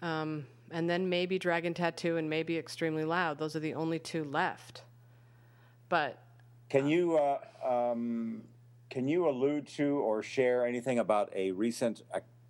[0.02, 0.04] Mm-hmm.
[0.06, 3.38] um, and then maybe Dragon Tattoo and maybe Extremely Loud.
[3.38, 4.82] Those are the only two left.
[5.88, 6.18] But
[6.68, 8.42] can you uh, um,
[8.90, 12.02] can you allude to or share anything about a recent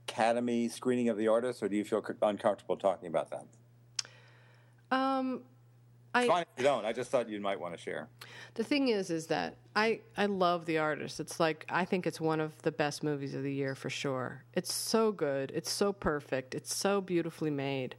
[0.09, 3.47] Academy screening of the artist, or do you feel uncomfortable talking about that?
[4.93, 5.41] um,
[6.15, 6.85] I Fine if you don't.
[6.85, 8.09] I just thought you might want to share.
[8.55, 11.21] The thing is, is that I I love the artist.
[11.21, 14.45] It's like I think it's one of the best movies of the year for sure.
[14.53, 15.53] It's so good.
[15.55, 16.55] It's so perfect.
[16.55, 17.97] It's so beautifully made.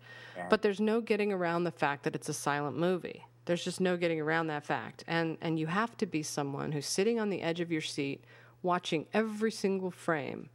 [0.49, 3.25] But there's no getting around the fact that it's a silent movie.
[3.45, 5.03] There's just no getting around that fact.
[5.07, 8.23] And and you have to be someone who's sitting on the edge of your seat,
[8.61, 10.49] watching every single frame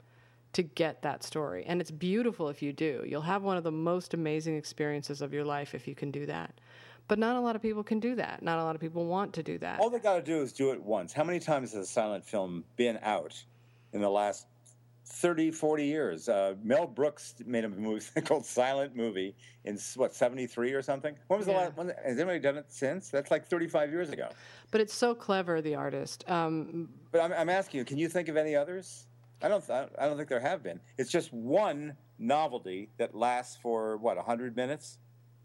[0.53, 1.65] to get that story.
[1.67, 3.05] And it's beautiful if you do.
[3.07, 6.27] You'll have one of the most amazing experiences of your life if you can do
[6.27, 6.53] that.
[7.09, 8.43] But not a lot of people can do that.
[8.43, 9.81] Not a lot of people want to do that.
[9.81, 11.13] All they got to do is do it once.
[11.13, 13.43] How many times has a silent film been out
[13.93, 14.47] in the last
[15.11, 16.29] 30, 40 years.
[16.29, 21.15] Uh, Mel Brooks made a movie called Silent Movie in what 73 or something.
[21.29, 21.59] When was the Yeah.
[21.59, 21.77] last?
[21.77, 23.09] When, has anybody done it since?
[23.09, 24.29] That's like 35 years ago.
[24.71, 26.29] But it's so clever, the artist.
[26.29, 29.07] Um, But I'm, I'm asking you, can you think of any others?
[29.41, 29.65] I don't.
[29.71, 30.81] I don't think there have been.
[30.99, 34.99] It's just one novelty that lasts for what 100 minutes,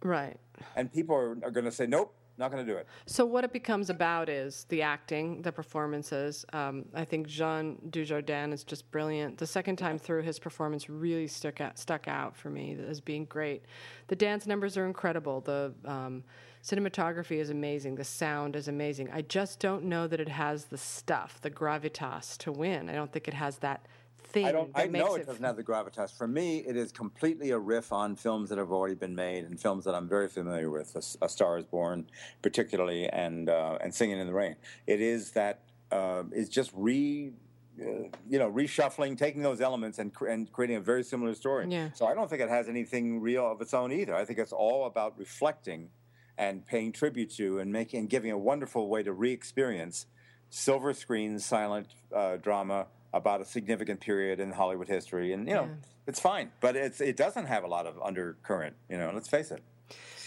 [0.03, 0.37] right.
[0.75, 3.43] and people are, are going to say, "Nope, not going to do it." So what
[3.43, 6.45] it becomes about is the acting, the performances.
[6.53, 9.37] Um, I think Jean Dujardin is just brilliant.
[9.37, 13.25] The second time through, his performance really stuck out, stuck out for me as being
[13.25, 13.63] great.
[14.07, 15.41] The dance numbers are incredible.
[15.41, 16.23] The um,
[16.63, 17.95] cinematography is amazing.
[17.95, 19.09] The sound is amazing.
[19.11, 22.89] I just don't know that it has the stuff, the gravitas to win.
[22.89, 23.85] I don't think it has that
[24.27, 24.71] thing I don't.
[24.75, 25.21] I know it.
[25.21, 26.15] it doesn't have the gravitas.
[26.15, 29.59] For me, it is completely a riff on films that have already been made and
[29.59, 30.95] films that I'm very familiar with.
[30.95, 32.07] A, a Star Is Born,
[32.41, 34.55] particularly, and uh, and Singing in the Rain.
[34.87, 35.61] It is that.
[35.91, 37.31] Uh, it's just re.
[37.79, 41.65] Uh, you know, reshuffling, taking those elements and, and creating a very similar story.
[41.67, 41.89] Yeah.
[41.95, 44.13] So I don't think it has anything real of its own either.
[44.13, 45.89] I think it's all about reflecting
[46.37, 50.05] and paying tribute to and making and giving a wonderful way to re-experience
[50.49, 55.63] silver screen silent uh, drama about a significant period in Hollywood history, and you know
[55.63, 55.75] Yeah.
[56.07, 58.75] it's fine, but it's it doesn't have a lot of undercurrent.
[58.89, 59.63] You know, let's face it.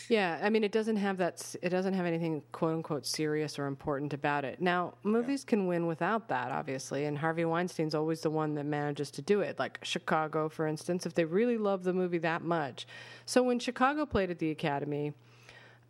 [0.08, 1.56] Yeah, I mean, it doesn't have that.
[1.62, 4.60] It doesn't have anything "quote unquote" serious or important about it.
[4.60, 9.10] Now, movies can win without that, obviously, and Harvey Weinstein's always the one that manages
[9.12, 9.58] to do it.
[9.58, 12.86] Like Chicago, for instance, if they really love the movie that much.
[13.24, 15.12] So when Chicago played at the Academy,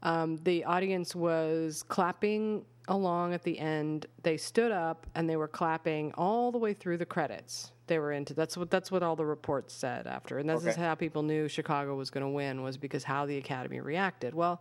[0.02, 4.06] um, the audience was clapping along at the end.
[4.22, 7.72] They stood up and they were clapping all the way through the credits.
[7.86, 10.74] They were into that's what that's what all the reports said after, and this is
[10.74, 14.34] how people knew Chicago was going to win was because how the Academy reacted.
[14.34, 14.60] Well,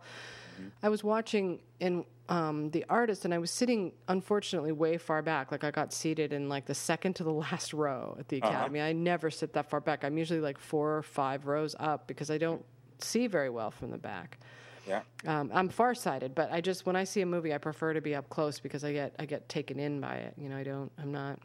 [0.82, 5.50] I was watching in um, the artist, and I was sitting unfortunately way far back.
[5.52, 8.80] Like I got seated in like the second to the last row at the Academy.
[8.80, 10.04] I never sit that far back.
[10.04, 12.64] I'm usually like four or five rows up because I don't
[12.98, 14.38] see very well from the back.
[14.86, 15.02] Yeah.
[15.26, 18.14] Um, I'm farsighted, but I just when I see a movie, I prefer to be
[18.14, 20.34] up close because I get I get taken in by it.
[20.38, 20.92] You know, I don't.
[20.98, 21.38] I'm not.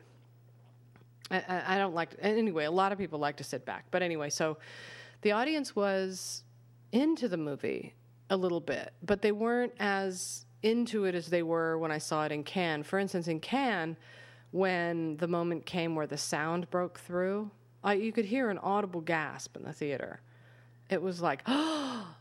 [1.32, 2.10] I, I, don't like.
[2.20, 4.58] Anyway, a lot of people like to sit back, but anyway, so
[5.22, 6.44] the audience was
[6.92, 7.94] into the movie
[8.30, 12.26] a little bit, but they weren't as into it as they were when I saw
[12.26, 12.84] it in Cannes.
[12.84, 13.98] For instance, in Cannes,
[14.52, 17.50] when the moment came where the sound broke through,
[17.84, 20.22] I, you could hear an audible gasp in the theater.
[20.90, 21.42] It was like,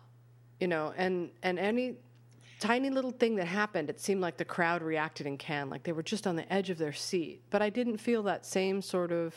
[0.61, 1.97] you know, and and any
[2.61, 5.93] tiny little thing that happened, it seemed like the crowd reacted in Cannes, like they
[5.93, 7.43] were just on the edge of their seat.
[7.51, 9.35] But I didn't feel that same sort of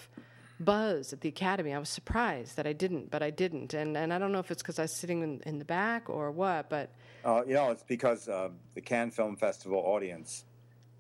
[0.59, 1.73] buzz at the Academy.
[1.73, 4.51] I was surprised that I didn't, but I didn't, and and I don't know if
[4.51, 6.89] it's because I was sitting in, in the back or what, but
[7.25, 10.43] Uh, you know, it's because uh, the Cannes Film Festival audience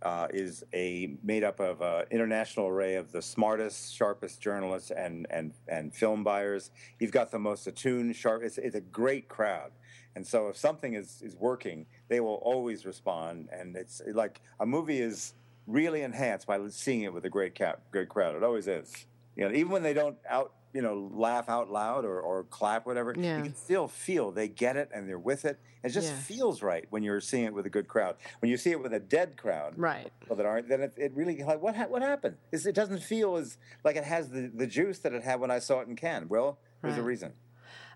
[0.01, 5.27] uh, is a made up of an international array of the smartest, sharpest journalists and
[5.29, 6.71] and and film buyers.
[6.99, 8.43] You've got the most attuned, sharp.
[8.43, 9.71] It's, it's a great crowd,
[10.15, 13.49] and so if something is is working, they will always respond.
[13.51, 15.33] And it's like a movie is
[15.67, 18.35] really enhanced by seeing it with a great cap, great crowd.
[18.35, 19.05] It always is.
[19.35, 20.53] You know, even when they don't out.
[20.75, 23.13] You know, laugh out loud or, or clap, whatever.
[23.15, 23.37] Yeah.
[23.37, 25.59] You can still feel they get it and they're with it.
[25.83, 26.17] It just Yeah.
[26.17, 28.15] feels right when you're seeing it with a good crowd.
[28.39, 30.11] When you see it with a dead crowd, right.
[30.19, 32.37] people that aren't, then it, it really like what ha- what happened?
[32.51, 35.51] It's, it doesn't feel as like it has the, the juice that it had when
[35.51, 36.27] I saw it in Cannes.
[36.27, 37.33] Well, there's a reason.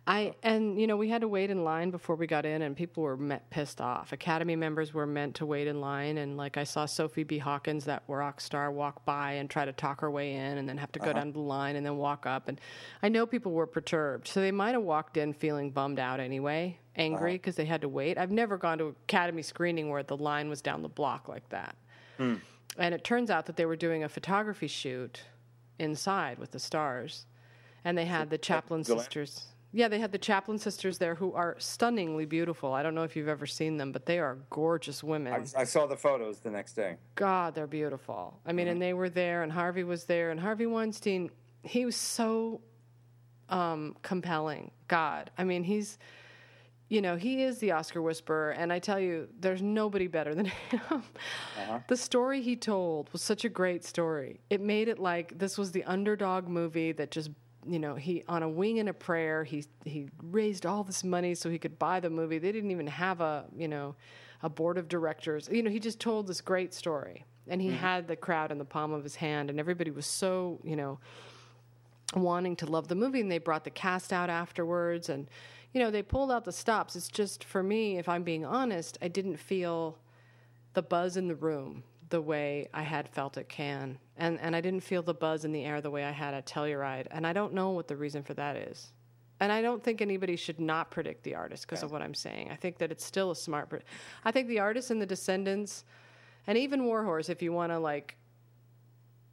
[0.07, 2.77] I and you know we had to wait in line before we got in, and
[2.77, 4.13] people were met, pissed off.
[4.13, 7.37] Academy members were meant to wait in line, and like I saw Sophie B.
[7.39, 10.77] Hawkins, that rock star, walk by and try to talk her way in, and then
[10.77, 12.47] have to go down the line and then walk up.
[12.47, 12.59] And
[13.03, 16.79] I know people were perturbed, so they might have walked in feeling bummed out anyway,
[16.95, 18.17] angry because they had to wait.
[18.17, 21.75] I've never gone to Academy screening where the line was down the block like that.
[22.77, 25.23] And it turns out that they were doing a photography shoot
[25.79, 27.25] inside with the stars,
[27.83, 29.47] and they had the Chaplin sisters.
[29.77, 32.73] Yeah, they had the Chaplin sisters there who are stunningly beautiful.
[32.73, 35.31] I don't know if you've ever seen them, but they are gorgeous women.
[35.55, 36.95] I, I saw the photos the next day.
[37.13, 38.39] God, they're beautiful.
[38.43, 41.29] I mean, and they were there, and Harvey was there, and Harvey Weinstein,
[41.61, 42.61] he was so
[43.49, 44.71] um, compelling.
[44.87, 45.99] God, I mean, he's,
[46.89, 50.45] you know, he is the Oscar whisperer, and I tell you, there's nobody better than
[50.71, 51.03] him.
[51.87, 54.39] The story he told was such a great story.
[54.49, 57.29] It made it like this was the underdog movie that just.
[57.67, 61.35] You know, he on a wing and a prayer, he he raised all this money
[61.35, 62.37] so he could buy the movie.
[62.37, 63.95] They didn't even have a you know,
[64.41, 65.49] a board of directors.
[65.51, 67.77] You know, he just told this great story, and he mm-hmm.
[67.77, 70.99] had the crowd in the palm of his hand, and everybody was so you know
[72.15, 75.09] wanting to love the movie and they brought the cast out afterwards.
[75.09, 75.27] And
[75.73, 76.95] you know they pulled out the stops.
[76.95, 79.97] It's just for me if i'm being honest i didn't feel
[80.73, 83.97] the buzz in the room the way I had felt at Cannes.
[84.17, 86.45] and and I didn't feel the buzz in the air the way I had at
[86.45, 88.91] Telluride, and I don't know what the reason for that is.
[89.39, 92.49] And I don't think anybody should not predict the artist because of what I'm saying.
[92.49, 93.69] I think that it's still a smart.
[93.69, 93.81] Pre-
[94.25, 95.83] I think the artist and the Descendants,
[96.47, 98.17] and even Warhorse, if you want to like,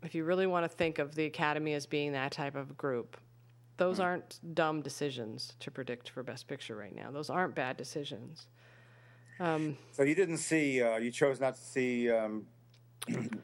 [0.03, 3.16] if you really want to think of the Academy as being that type of group,
[3.79, 7.11] those aren't dumb decisions to predict for Best Picture right now.
[7.11, 8.47] Those aren't bad decisions.
[9.41, 12.47] Um, So you didn't see, uh, you chose not to see um,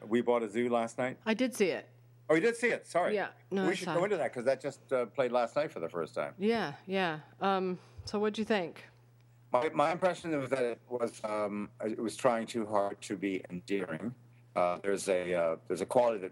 [0.07, 1.17] We Bought a Zoo last night?
[1.25, 1.87] I did see it.
[2.29, 2.87] Oh, you did see it.
[2.87, 3.13] Sorry.
[3.13, 5.81] Yeah, no, we should go into that because that just uh, played last night for
[5.81, 6.33] the first time.
[6.39, 7.19] Yeah, yeah.
[7.41, 8.85] Um, so what'd you think?
[9.51, 13.43] My, my impression was that it was um, it was trying too hard to be
[13.49, 14.13] endearing.
[14.55, 16.31] Uh, there's a uh, there's a quality that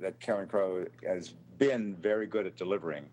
[0.00, 3.06] that Cameron Crowe has been very good at delivering,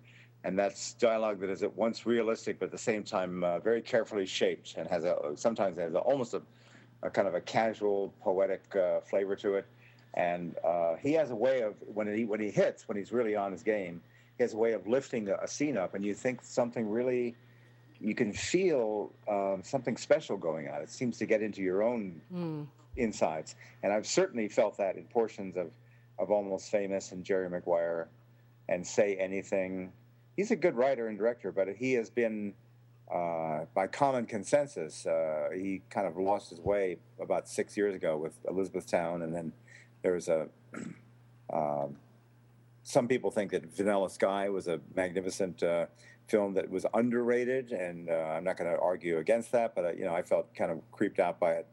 [0.43, 3.81] and that's dialogue that is at once realistic but at the same time uh, very
[3.81, 6.41] carefully shaped and has a sometimes has a, almost a,
[7.03, 9.65] a kind of a casual poetic uh, flavor to it.
[10.13, 13.35] And uh, he has a way of when he when he hits when he's really
[13.35, 14.01] on his game,
[14.37, 17.35] he has a way of lifting a, a scene up, and you think something really
[17.99, 20.81] you can feel um, something special going on.
[20.81, 22.67] It seems to get into your own Mm.
[22.97, 25.71] insides, and I've certainly felt that in portions of
[26.19, 28.09] of Almost Famous and Jerry Maguire,
[28.67, 29.91] and Say Anything.
[30.35, 32.53] He's a good writer and director, but he has been,
[33.12, 38.18] uh, by common consensus, uh, he kind of lost his way about six years ago
[38.18, 39.51] with Elizabethtown, and then
[40.01, 40.47] there was a.
[41.53, 41.97] um,
[42.84, 45.86] some people think that Vanilla Sky was a magnificent uh,
[46.28, 49.76] film that was underrated, and uh, I'm not going to argue against that.
[49.76, 51.68] But uh, you know, I felt kind of creeped out by it.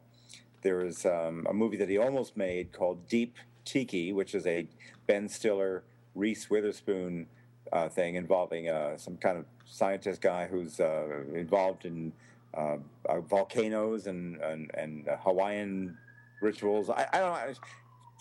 [0.61, 4.67] There was um, a movie that he almost made called Deep Tiki, which is a
[5.07, 5.83] Ben Stiller,
[6.15, 7.27] Reese Witherspoon
[7.73, 12.11] uh, thing involving uh, some kind of scientist guy who's uh, involved in
[12.57, 15.97] uh, uh, volcanoes and and, and uh, Hawaiian
[16.41, 16.89] rituals.
[16.89, 17.53] I, I don't know.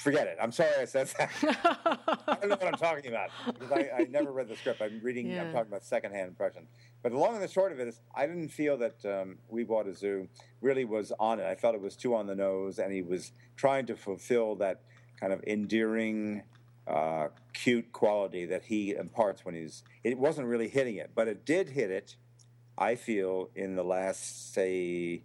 [0.00, 0.36] Forget it.
[0.40, 1.28] I'm sorry I said that.
[2.28, 4.80] I don't know what I'm talking about because I, I never read the script.
[4.80, 5.26] I'm reading.
[5.26, 5.50] I'm Yeah.
[5.52, 6.68] talking about secondhand impressions.
[7.02, 9.64] But the long and the short of it is, I didn't feel that um, We
[9.64, 10.28] Bought a Zoo
[10.60, 11.46] really was on it.
[11.46, 14.82] I felt it was too on the nose, and he was trying to fulfill that
[15.18, 16.44] kind of endearing,
[16.88, 19.82] uh, cute quality that he imparts when he's.
[20.04, 22.16] It wasn't really hitting it, but it did hit it.
[22.76, 25.22] I feel in the last say.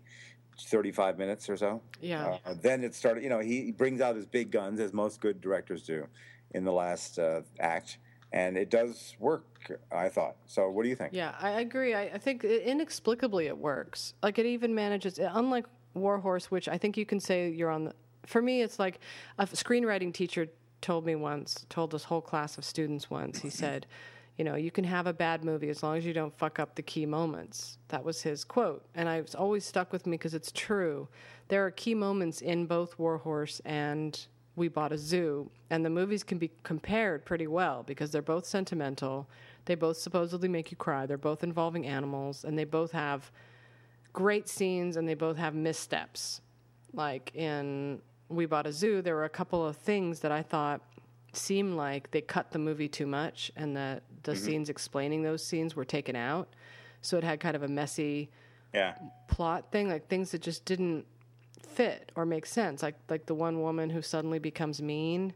[0.59, 1.81] 35 minutes or so.
[1.99, 2.37] Yeah.
[2.45, 5.41] Uh, then it started, you know, he brings out his big guns, as most good
[5.41, 6.07] directors do,
[6.51, 7.97] in the last uh, act.
[8.31, 10.35] And it does work, I thought.
[10.47, 11.13] So, what do you think?
[11.13, 11.93] Yeah, I agree.
[11.93, 14.15] I, I think it, inexplicably it works.
[14.23, 17.93] Like it even manages, unlike Warhorse, which I think you can say you're on the.
[18.25, 18.99] For me, it's like
[19.37, 20.47] a screenwriting teacher
[20.83, 23.39] told me once, told this whole class of students once.
[23.39, 23.87] He said,
[24.37, 26.75] "You know, you can have a bad movie as long as you don't fuck up
[26.75, 30.33] the key moments." That was his quote, and I was always stuck with me because
[30.33, 31.07] it's true.
[31.47, 36.23] There are key moments in both Warhorse and we bought a zoo and the movies
[36.23, 39.27] can be compared pretty well because they're both sentimental
[39.65, 43.31] they both supposedly make you cry they're both involving animals and they both have
[44.11, 46.41] great scenes and they both have missteps
[46.93, 47.99] like in
[48.29, 50.81] we bought a zoo there were a couple of things that i thought
[51.33, 54.45] seemed like they cut the movie too much and that the mm-hmm.
[54.45, 56.47] scenes explaining those scenes were taken out
[57.03, 58.29] so it had kind of a messy
[58.73, 58.95] Yeah.
[59.27, 61.05] plot thing, like things that just didn't
[61.61, 62.81] fit or make sense.
[62.81, 65.33] Like like the one woman who suddenly becomes mean.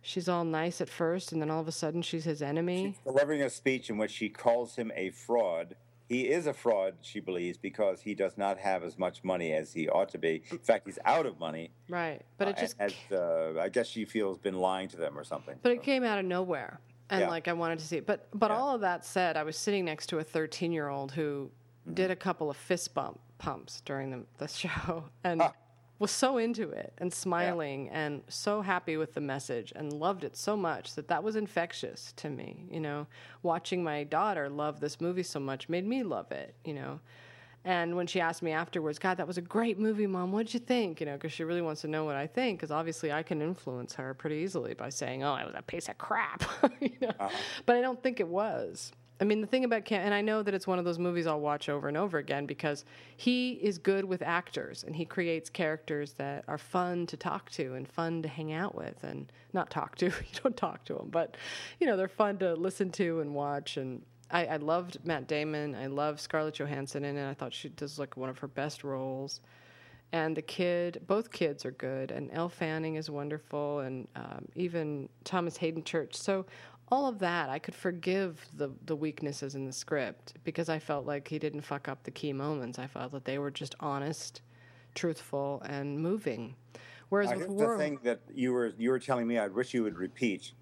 [0.00, 2.94] She's all nice at first, and then all of a sudden she's his enemy.
[3.04, 5.76] Delivering a speech in which she calls him a fraud.
[6.14, 9.72] He is a fraud, she believes, because he does not have as much money as
[9.72, 10.42] he ought to be.
[10.52, 11.72] In fact, he's out of money.
[11.88, 15.18] Right, but it uh, just as, uh, I guess she feels been lying to them
[15.18, 15.56] or something.
[15.62, 16.78] but it came out of nowhere,
[17.10, 17.30] and Yeah.
[17.30, 18.06] like I wanted to see it.
[18.06, 18.56] But but Yeah.
[18.58, 21.50] all of that said, I was sitting next to a 13 year old who
[21.86, 21.94] Mm-hmm.
[21.94, 25.42] did a couple of fist bump pumps during the, the show, and.
[26.04, 30.36] Was so into it and smiling and so happy with the message and loved it
[30.36, 32.66] so much that that was infectious to me.
[32.70, 33.06] You know,
[33.42, 36.56] watching my daughter love this movie so much made me love it.
[36.62, 37.00] You know,
[37.64, 40.30] and when she asked me afterwards, God, that was a great movie, Mom.
[40.30, 41.00] What'd you think?
[41.00, 42.58] You know, because she really wants to know what I think.
[42.58, 45.88] Because obviously, I can influence her pretty easily by saying, "Oh, it was a piece
[45.88, 46.44] of crap,"
[46.80, 47.12] you know.
[47.18, 47.30] Uh-huh.
[47.64, 48.92] But I don't think it was.
[49.24, 51.26] I mean, the thing about Cam, and I know that it's one of those movies
[51.26, 52.84] I'll watch over and over again because
[53.16, 57.72] he is good with actors and he creates characters that are fun to talk to
[57.72, 60.06] and fun to hang out with and not talk to.
[60.10, 61.38] you don't talk to them, but
[61.80, 63.78] you know they're fun to listen to and watch.
[63.78, 65.74] And I, I loved Matt Damon.
[65.74, 67.26] I love Scarlett Johansson in it.
[67.26, 69.40] I thought she does like one of her best roles.
[70.12, 75.08] And the kid, both kids are good, and Elle Fanning is wonderful, and um, even
[75.24, 76.14] Thomas Haden Church.
[76.14, 76.46] So
[76.88, 81.06] all of that, I could forgive the the weaknesses in the script because I felt
[81.06, 82.78] like he didn't fuck up the key moments.
[82.78, 84.42] I felt that they were just honest,
[84.94, 86.56] truthful, and moving.
[87.08, 89.72] Whereas Uh, with here's the thing that you were you were telling me, I wish
[89.74, 90.52] you would repeat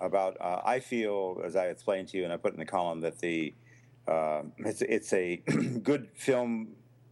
[0.00, 0.36] about.
[0.40, 3.18] Uh, I feel, as I explained to you, and I put in the column that
[3.18, 3.54] the
[4.06, 5.36] uh, it's it's a
[5.82, 6.68] good film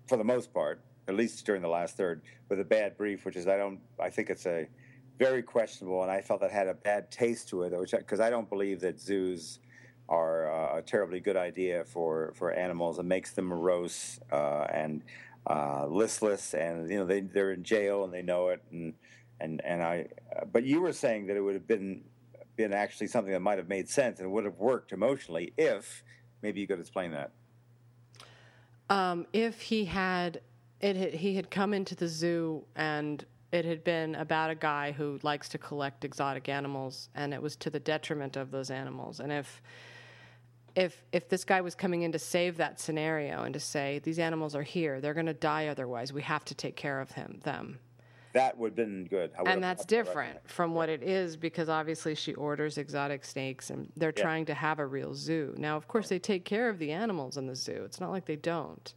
[0.07, 3.37] for the most part, at least during the last third, with a bad brief, which
[3.37, 3.81] is I don't.
[3.99, 4.67] I think it's a
[5.21, 8.31] very questionable, and I felt it had a bad taste to it, which because I
[8.31, 9.61] don't believe that zoos
[10.09, 12.99] are uh, a terribly good idea for, for animals.
[12.99, 15.03] It makes them morose uh, and
[15.47, 18.62] uh, listless, and you know they they're in jail and they know it.
[18.73, 18.95] And
[19.41, 20.09] and and I,
[20.53, 22.03] but you were saying that it would have been
[22.57, 26.03] been actually something that might have made sense and would have worked emotionally if
[26.43, 27.31] maybe you could explain that.
[28.91, 30.41] um, if he had
[30.81, 35.18] it, he had come into the zoo and it had been about a guy who
[35.22, 39.20] likes to collect exotic animals, and it was to the detriment of those animals.
[39.20, 39.62] And if
[40.76, 44.18] if if this guy was coming in to save that scenario and to say these
[44.20, 46.12] animals are here, they're going to die otherwise.
[46.12, 47.80] We have to take care of him them.
[48.32, 49.32] That would have been good.
[49.44, 49.96] And that's loved that.
[49.96, 54.22] different from what it is because obviously she orders exotic snakes and they're Yeah.
[54.22, 55.53] trying to have a real zoo.
[55.59, 57.82] Now, of course, they take care of the animals in the zoo.
[57.84, 58.94] It's not like they don't.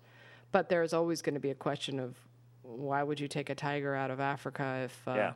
[0.51, 2.15] But there's always going to be a question of
[2.63, 5.33] why would you take a tiger out of Africa if uh, Yeah,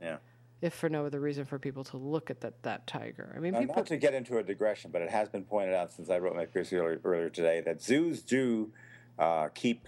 [0.00, 0.16] yeah.
[0.60, 3.32] if for no other reason for people to look at that, that tiger?
[3.36, 5.74] I mean, Now, people not to get into a digression, but it has been pointed
[5.74, 8.72] out since I wrote my piece earlier, earlier today that zoos do
[9.18, 9.86] uh, keep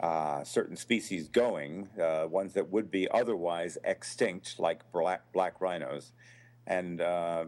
[0.00, 6.12] uh, certain species going, uh, ones that would be otherwise extinct, like black, black rhinos.
[6.66, 7.44] And uh,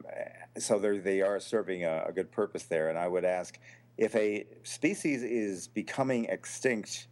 [0.59, 2.89] so they're- serving a, a good purpose there.
[2.89, 3.59] And I would ask
[3.99, 7.09] if a species is becoming extinct,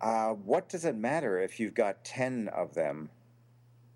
[0.00, 3.10] uh, what does it matter if you've got 10 of them?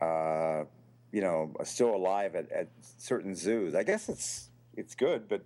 [0.00, 0.64] uh,
[1.12, 3.74] you know, still alive at, at certain zoos.
[3.74, 5.42] I guess it's it's good, but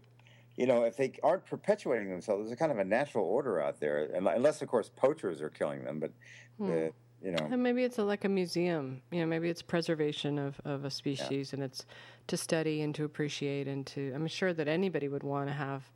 [0.57, 3.81] you know, if they aren't perpetuating themselves, there's a kind of a natural order out
[3.81, 5.99] there, unless of course poachers are killing them.
[6.01, 6.13] But
[6.59, 6.71] Hmm.
[6.71, 6.75] uh,
[7.23, 9.01] you know, And maybe it's a, like a museum.
[9.11, 11.87] You know, maybe it's preservation of, of a species and it's
[12.27, 14.13] to study and to appreciate and to.
[14.15, 15.91] I'm sure that anybody would want to have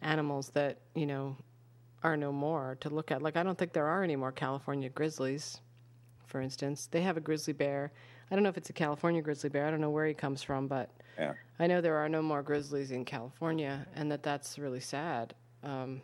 [0.00, 1.36] animals that, you know,
[2.02, 3.22] are no more to look at.
[3.22, 5.60] Like, I don't think there are any more California grizzlies,
[6.26, 6.88] for instance.
[6.90, 7.92] They have a grizzly bear.
[8.30, 9.66] I don't know if it's a California grizzly bear.
[9.66, 11.34] I don't know where he comes from, but yeah.
[11.58, 15.34] I know there are no more grizzlies in California and that that's really sad.
[15.62, 16.02] Um,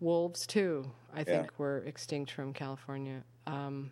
[0.00, 3.90] wolves too i think were extinct from california um,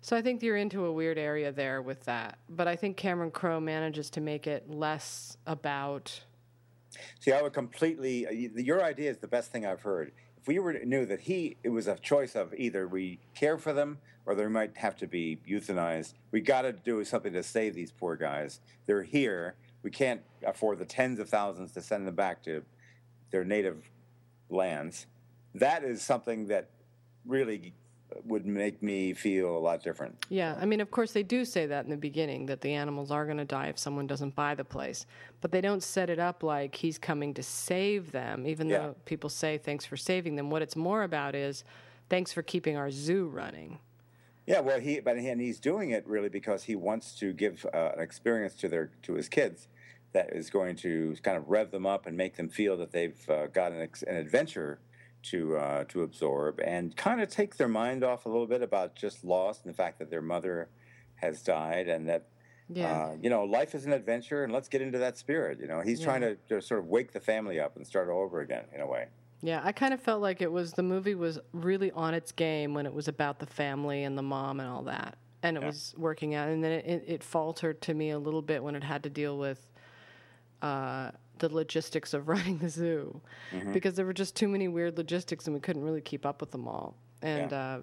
[0.00, 3.30] so i think you're into a weird area there with that but i think cameron
[3.30, 6.22] crowe manages to make it less about
[7.20, 8.26] See, I would completely.
[8.26, 10.12] uh, Your idea is the best thing I've heard.
[10.40, 13.72] If we were knew that he, it was a choice of either we care for
[13.72, 16.14] them or they might have to be euthanized.
[16.30, 18.60] We got to do something to save these poor guys.
[18.86, 19.56] They're here.
[19.82, 22.62] We can't afford the tens of thousands to send them back to
[23.30, 23.90] their native
[24.48, 25.06] lands.
[25.54, 26.70] That is something that
[27.26, 27.74] really
[28.24, 30.16] would make me feel a lot different.
[30.28, 33.10] yeah i mean of course they do say that in the beginning that the animals
[33.10, 35.06] are going to die if someone doesn't buy the place
[35.40, 38.78] but they don't set it up like he's coming to save them even Yeah.
[38.78, 41.64] though people say thanks for saving them what it's more about is
[42.08, 43.78] thanks for keeping our zoo running
[44.46, 47.92] Yeah, well, he but and he's doing it really because he wants to give uh,
[47.96, 49.68] an experience to their to his kids
[50.12, 53.28] that is going to kind of rev them up and make them feel that they've
[53.30, 54.78] uh, got an, ex- an adventure
[55.24, 58.94] to uh, to absorb and kind of take their mind off a little bit about
[58.94, 60.68] just loss and the fact that their mother
[61.16, 62.28] has died and that
[62.68, 62.86] Yeah.
[62.86, 65.58] uh, you know life is an adventure and let's get into that spirit.
[65.60, 68.22] You know, he's trying to, to sort of wake the family up and start all
[68.22, 69.08] over again in a way.
[69.42, 72.72] Yeah, I kind of felt like it was the movie was really on its game
[72.72, 75.66] when it was about the family and the mom and all that, and it Yeah.
[75.66, 76.48] was working out.
[76.48, 79.10] And then it, it, it faltered to me a little bit when it had to
[79.10, 79.66] deal with
[80.62, 83.20] uh, the logistics of running the zoo,
[83.52, 83.72] Mm-hmm.
[83.72, 86.50] because there were just too many weird logistics and we couldn't really keep up with
[86.50, 86.94] them all.
[87.22, 87.78] And uh,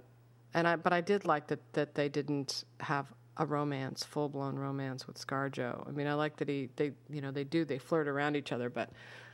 [0.53, 4.55] and I but I did like that that they didn't have a romance, full blown
[4.57, 5.87] romance with ScarJo.
[5.87, 8.51] I mean, I like that he they you know they do they flirt around each
[8.51, 8.89] other, but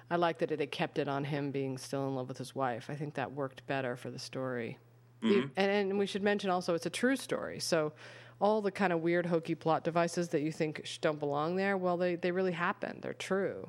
[0.09, 2.89] I like that they kept it on him being still in love with his wife.
[2.89, 4.77] I think that worked better for the story.
[5.21, 7.91] You- and, and we should mention also it's a true story, so
[8.39, 11.97] all the kind of weird hokey plot devices that you think don't belong there, well,
[11.97, 12.99] they they really happen.
[13.01, 13.67] They're true.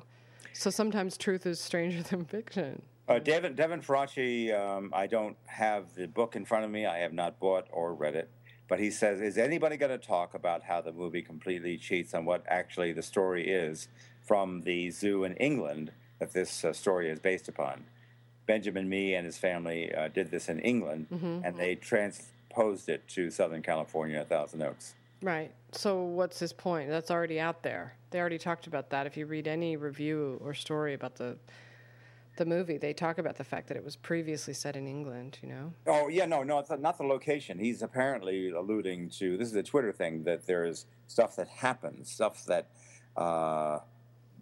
[0.59, 2.81] So sometimes truth is stranger than fiction.
[3.07, 6.85] Uh, Devin, Devin Faraci, um, I don't have the book in front of me.
[6.85, 8.29] I have not bought or read it.
[8.67, 12.25] But he says, is anybody going to talk about how the movie completely cheats on
[12.25, 13.87] what actually the story is
[14.21, 17.85] from the zoo in England that this uh, story is based upon?
[18.45, 21.07] Benjamin Mee and his family uh, did this in England,
[21.45, 24.95] and they transposed it to Southern California, Thousand Oaks.
[25.21, 25.51] Right.
[25.71, 26.89] So what's his point?
[26.89, 27.93] That's already out there.
[28.11, 29.05] They already talked about that.
[29.05, 31.37] If you read any review or story about the
[32.37, 35.37] the movie, they talk about the fact that it was previously set in England.
[35.43, 35.73] You know.
[35.87, 37.59] Oh yeah, no, no, it's not the location.
[37.59, 42.45] He's apparently alluding to this is a Twitter thing that there's stuff that happens, stuff
[42.45, 42.69] that
[43.17, 43.79] uh,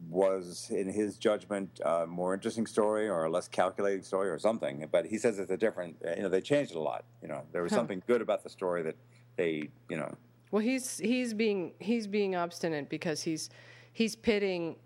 [0.09, 4.87] was, in his judgment, a more interesting story or a less calculating story or something.
[4.91, 5.95] But he says it's a different.
[6.15, 7.03] You know, they changed it a lot.
[7.23, 7.79] You know, there was Huh.
[7.79, 8.95] something good about the story that
[9.37, 10.13] they, you know,
[10.51, 13.49] Well, he's he's being he's being obstinate because he's
[13.93, 14.77] he's pitting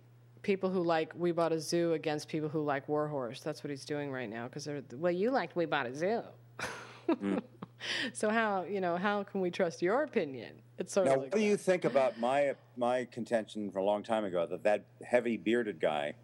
[0.42, 3.42] people who like We Bought a Zoo against people who like Warhorse.
[3.42, 6.22] That's what he's doing right now because they're well, you liked We Bought a Zoo.
[7.08, 7.38] Hmm.
[8.14, 10.54] so how you know how can we trust your opinion?
[10.78, 13.86] It's sort Now, of what like do you think about my my contention from a
[13.86, 16.16] long time ago that that heavy bearded guy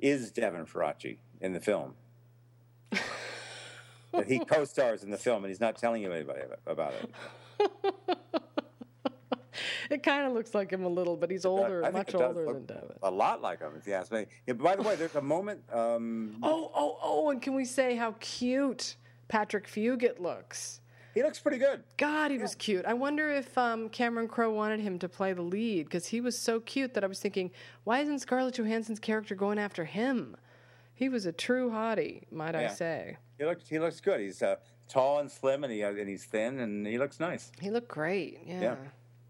[0.00, 1.94] is Devin Faraci in the film?
[4.12, 8.18] that he co-stars in the film and he's not telling you anybody about it.
[9.90, 12.66] It kind of looks like him a little, but he's older, I much older than
[12.66, 12.96] David.
[13.02, 14.26] A lot like him, if you ask me.
[14.46, 15.60] Yeah, by the way, there's a moment.
[15.72, 17.30] Um, Oh, oh, oh!
[17.30, 18.96] And can we say how cute
[19.28, 20.80] Patrick Fugit looks?
[21.14, 21.82] he looks pretty good.
[21.96, 22.84] God, he was cute.
[22.84, 26.38] I wonder if um, Cameron Crowe wanted him to play the lead because he was
[26.38, 27.50] so cute that I was thinking,
[27.84, 30.36] why isn't Scarlett Johansson's character going after him?
[30.94, 33.16] He was a true hottie, might I say.
[33.38, 34.20] He looks he looks good.
[34.20, 34.56] He's uh,
[34.88, 37.50] tall and slim, and he uh, and he's thin, and he looks nice.
[37.60, 38.40] He looked great.
[38.46, 38.60] Yeah.
[38.60, 38.76] Yeah.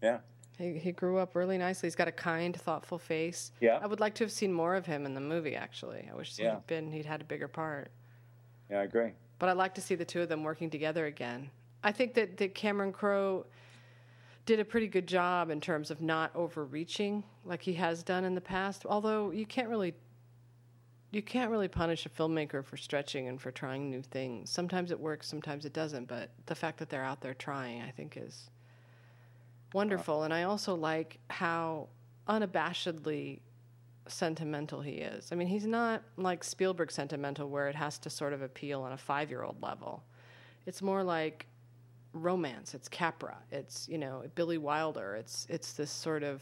[0.01, 0.17] Yeah.
[0.57, 1.87] He, he grew up really nicely.
[1.87, 3.51] He's got a kind, thoughtful face.
[3.61, 3.79] Yeah.
[3.81, 6.07] I would like to have seen more of him in the movie, actually.
[6.11, 6.55] I wish Yeah.
[6.55, 7.91] he'd been, he'd had a bigger part.
[8.69, 9.11] Yeah, I agree.
[9.39, 11.51] But I'd like to see the two of them working together again.
[11.83, 13.45] I think that, that Cameron Crowe
[14.47, 18.33] did a pretty good job in terms of not overreaching like he has done in
[18.33, 18.85] the past.
[18.85, 19.93] Although you can't really
[21.11, 24.49] you can't really punish a filmmaker for stretching and for trying new things.
[24.49, 27.91] Sometimes it works, sometimes it doesn't, but the fact that they're out there trying, I
[27.91, 28.49] think is
[29.73, 30.23] wonderful.
[30.23, 31.89] And I also like how
[32.27, 33.39] unabashedly
[34.07, 35.29] sentimental he is.
[35.31, 38.93] I mean, he's not like Spielberg sentimental where it has to sort of appeal on
[38.93, 40.03] a 5-year-old level.
[40.65, 41.45] It's more like
[42.13, 42.73] romance.
[42.73, 43.37] It's Capra.
[43.51, 45.15] It's, you know, Billy Wilder.
[45.15, 46.41] It's it's this sort of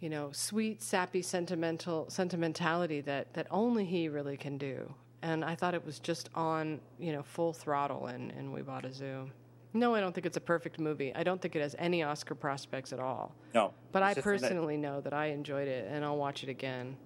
[0.00, 4.92] you know, sweet, sappy, sentimental sentimentality that that only he really can do.
[5.22, 8.84] And I thought it was just on, you know, full throttle in, in We Bought
[8.84, 9.30] a Zoo.
[9.76, 11.12] No, I don't think it's a perfect movie.
[11.14, 13.34] I don't think it has any Oscar prospects at all.
[13.54, 16.44] No, But I it's just that- personally know that I enjoyed it and I'll watch
[16.44, 16.96] it again.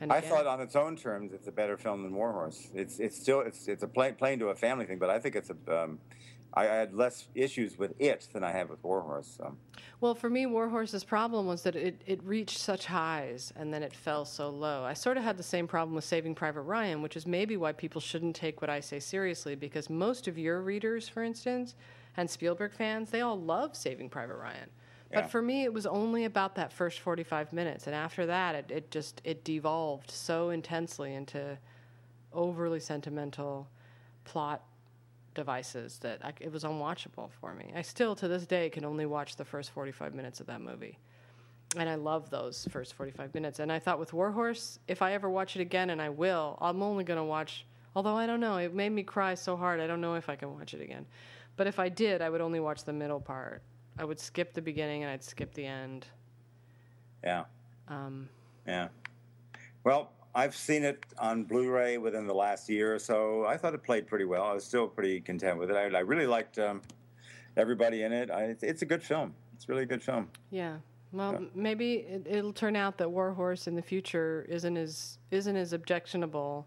[0.00, 0.30] And I again.
[0.30, 2.70] thought on its own terms, it's a better film than Warhorse.
[2.74, 5.36] It's it's still it's it's a play, playing to a family thing, but I think
[5.36, 5.82] it's a.
[5.84, 6.00] Um,
[6.54, 9.34] I, had less issues with it than I had with Warhorse.
[9.36, 9.56] So.
[10.00, 13.94] Well, for me, Warhorse's problem was that it, it reached such highs and then it
[13.94, 14.84] fell so low.
[14.84, 17.72] I sort of had the same problem with Saving Private Ryan, which is maybe why
[17.72, 21.74] people shouldn't take what I say seriously, because most of your readers, for instance,
[22.16, 24.70] and Spielberg fans, they all love Saving Private Ryan.
[25.12, 25.26] But Yeah.
[25.28, 27.86] for me, it was only about that first 45 minutes.
[27.86, 31.58] And after that, it, it just, it devolved so intensely into
[32.32, 33.68] overly sentimental
[34.24, 34.62] plot
[35.36, 37.72] devices that I, it was unwatchable for me.
[37.76, 40.98] I still, to this day, can only watch the first 45 minutes of that movie.
[41.76, 43.60] And I love those first 45 minutes.
[43.60, 46.82] And I thought with Warhorse, if I ever watch it again, and I will, I'm
[46.82, 49.86] only going to watch, although I don't know, it made me cry so hard, I
[49.86, 51.06] don't know if I can watch it again.
[51.56, 53.62] But if I did, I would only watch the middle part.
[53.98, 56.06] I would skip the beginning and I'd skip the end.
[57.22, 57.44] Yeah.
[57.88, 58.28] Um,
[58.66, 58.88] Yeah.
[59.84, 63.46] Well, I've seen it on Blu-ray within the last year or so.
[63.46, 64.44] I thought it played pretty well.
[64.44, 65.76] I was still pretty content with it.
[65.76, 66.82] I, I really liked um,
[67.56, 68.30] everybody in it.
[68.30, 69.32] I, it's, it's a good film.
[69.54, 70.28] It's really a good film.
[70.50, 70.76] Yeah.
[71.12, 75.56] Well, m maybe it, it'll turn out that Warhorse in the future isn't as isn't
[75.56, 76.66] as objectionable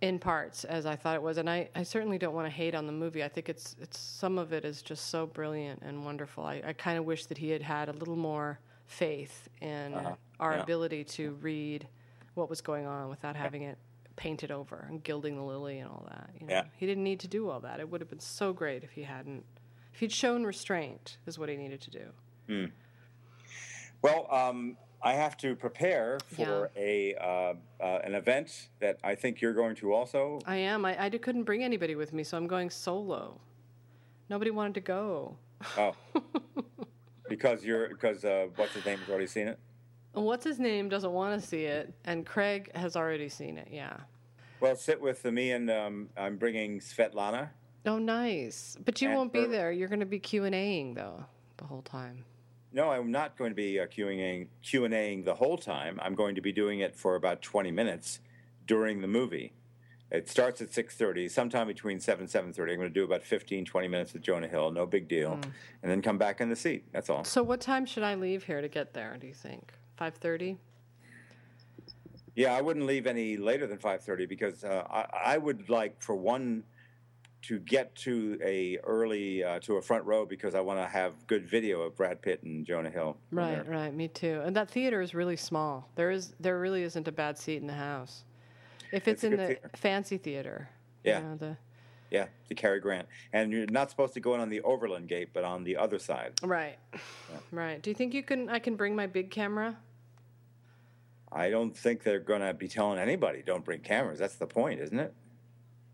[0.00, 2.74] in parts as I thought it was, and I, I certainly don't want to hate
[2.74, 3.22] on the movie.
[3.22, 6.44] I think it's it's some of it is just so brilliant and wonderful.
[6.44, 10.14] I, I kind of wish that he had had a little more faith in Uh-huh.
[10.40, 10.62] our Yeah.
[10.62, 11.86] ability to read
[12.34, 13.78] what was going on without having it
[14.16, 16.30] painted over and gilding the lily and all that.
[16.38, 16.52] You know?
[16.52, 16.64] Yeah.
[16.76, 17.80] He didn't need to do all that.
[17.80, 19.44] It would have been so great if he hadn't.
[19.92, 22.68] If he'd shown restraint, is what he needed to do.
[24.02, 29.40] Well, um, I have to prepare for a uh, uh, an event that I think
[29.40, 30.40] you're going to also.
[30.46, 30.84] I am.
[30.84, 33.40] I couldn't bring anybody with me, so I'm going solo.
[34.28, 35.36] Nobody wanted to go.
[35.76, 35.94] Oh,
[37.28, 39.58] because you're because uh, what's his name has already seen it.
[40.14, 43.68] And what's his name doesn't want to see it, and Craig has already seen it.
[43.70, 43.96] Yeah.
[44.60, 47.48] Well, sit with me and um, I'm bringing Svetlana.
[47.86, 48.76] Oh, nice.
[48.84, 49.72] But you And won't be her- there.
[49.72, 51.24] You're going to be Q and Aing though
[51.56, 52.24] the whole time.
[52.74, 55.98] No, I'm not going to be uh, Q&A, Q&Aing the whole time.
[56.02, 58.20] I'm going to be doing it for about 20 minutes
[58.66, 59.52] during the movie.
[60.10, 62.60] It starts at 6.30, sometime between 7 and 7.30.
[62.60, 65.32] I'm going to do about 15, 20 minutes with Jonah Hill, no big deal,
[65.82, 66.84] and then come back in the seat.
[66.92, 67.24] That's all.
[67.24, 69.18] So what time should I leave here to get there?
[69.20, 70.56] Do you think five thirty?
[72.34, 76.02] Yeah, I wouldn't leave any later than five thirty because uh, I, I would like
[76.02, 76.64] for one
[77.42, 81.12] to get to a early uh, to a front row because I want to have
[81.28, 83.16] good video of Brad Pitt and Jonah Hill.
[83.30, 83.94] Right, right.
[83.94, 84.40] Me too.
[84.44, 85.88] And that theater is really small.
[85.94, 88.24] There is there really isn't a bad seat in the house.
[88.90, 89.70] If it's, It's in the theater.
[89.76, 90.68] fancy theater.
[91.04, 91.20] you Yeah.
[91.20, 91.56] know, the
[92.10, 95.28] Yeah, to Cary Grant, and you're not supposed to go in on the Overland Gate,
[95.32, 96.32] but on the other side.
[96.42, 96.76] right.
[97.52, 97.80] Right.
[97.82, 99.76] Do you think you can I can bring my big camera?
[101.34, 104.18] I don't think they're going to be telling anybody don't bring cameras.
[104.18, 105.14] That's the point, isn't it?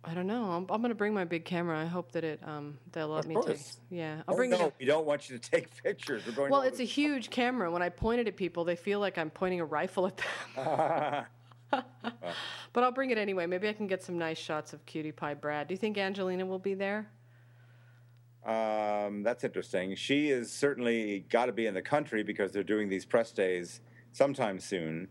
[0.04, 0.44] I don't know.
[0.52, 1.78] I'm, I'm going to bring my big camera.
[1.78, 3.44] I hope that it um they'll let Of me take.
[3.44, 3.80] course.
[3.90, 4.74] Yeah, I'll Oh, bring no, it.
[4.78, 6.22] we don't want you to take pictures.
[6.26, 6.50] We're going.
[6.50, 7.70] Well, it's a huge camera.
[7.70, 11.24] When I point it at people, they feel like I'm pointing a rifle at them.
[12.72, 13.46] But I'll bring it anyway.
[13.46, 15.68] Maybe I can get some nice shots of Cutie Pie Brad.
[15.68, 17.10] Do you think Angelina will be there?
[18.46, 19.94] Um, that's interesting.
[19.94, 23.80] She is certainly got to be in the country because they're doing these press days
[24.12, 25.08] sometime soon.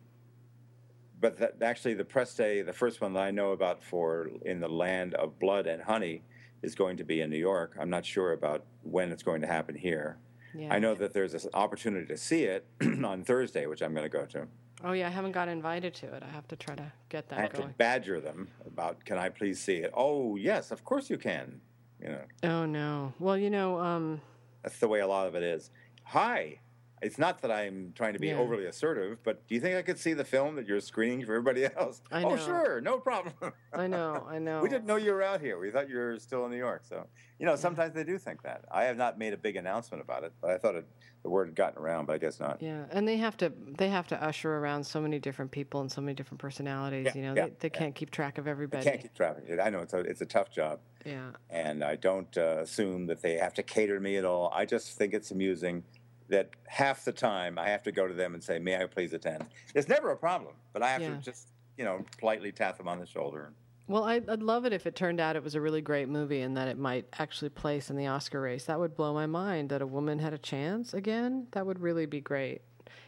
[1.20, 4.60] But that, actually, the press day, the first one that I know about for in
[4.60, 6.24] the land of blood and honey,
[6.62, 7.76] is going to be in New York.
[7.80, 10.18] I'm not sure about when it's going to happen here.
[10.56, 10.74] Yeah.
[10.74, 12.66] I know that there's an opportunity to see it
[13.04, 14.48] on Thursday, which I'm going to go to.
[14.84, 16.24] Oh yeah, I haven't got invited to it.
[16.24, 17.40] I have to try to get that.
[17.40, 19.92] I have to badger them about, can I please see it?
[19.96, 21.62] Oh, yes, of course you can.
[22.02, 22.22] You know.
[22.44, 23.14] Oh no.
[23.20, 24.22] Well, you know, um,
[24.62, 25.72] That's the way a lot of it is.
[26.04, 26.60] Hi.
[27.02, 28.38] It's not that I'm trying to be Yeah.
[28.38, 31.34] overly assertive, but do you think I could see the film that you're screening for
[31.36, 32.02] everybody else?
[32.12, 33.34] I Oh, sure, no problem.
[33.72, 34.62] I know, I know.
[34.62, 35.60] we didn't know you were out here.
[35.60, 36.84] We thought you were still in New York.
[36.90, 37.06] So,
[37.40, 38.66] you know, sometimes they do think that.
[38.72, 40.88] I have not made a big announcement about it, but I thought it,
[41.22, 42.62] the word had gotten around, but I guess not.
[42.62, 45.92] Yeah, and they have to they have to usher around so many different people and
[45.92, 47.06] so many different personalities.
[47.08, 48.84] Yeah, you know, yeah, they, they can't keep track of everybody.
[48.84, 49.38] They can't keep track.
[49.38, 49.60] of it.
[49.60, 53.22] I know it's a, it's a tough job, Yeah, and I don't uh, assume that
[53.22, 54.52] they have to cater to me at all.
[54.56, 55.84] I just think it's amusing
[56.30, 59.14] that half the time I have to go to them and say, "May I please
[59.14, 61.16] attend?" It's never a problem, but I have Yeah.
[61.16, 63.54] to just you know politely tap them on the shoulder.
[63.90, 66.42] Well, I'd, I'd love it if it turned out it was a really great movie
[66.42, 68.66] and that it might actually place in the Oscar race.
[68.66, 71.48] That would blow my mind that a woman had a chance again.
[71.52, 72.64] That would really be great.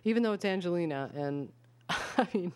[0.05, 1.51] Even though it's Angelina, and
[1.89, 2.53] I mean,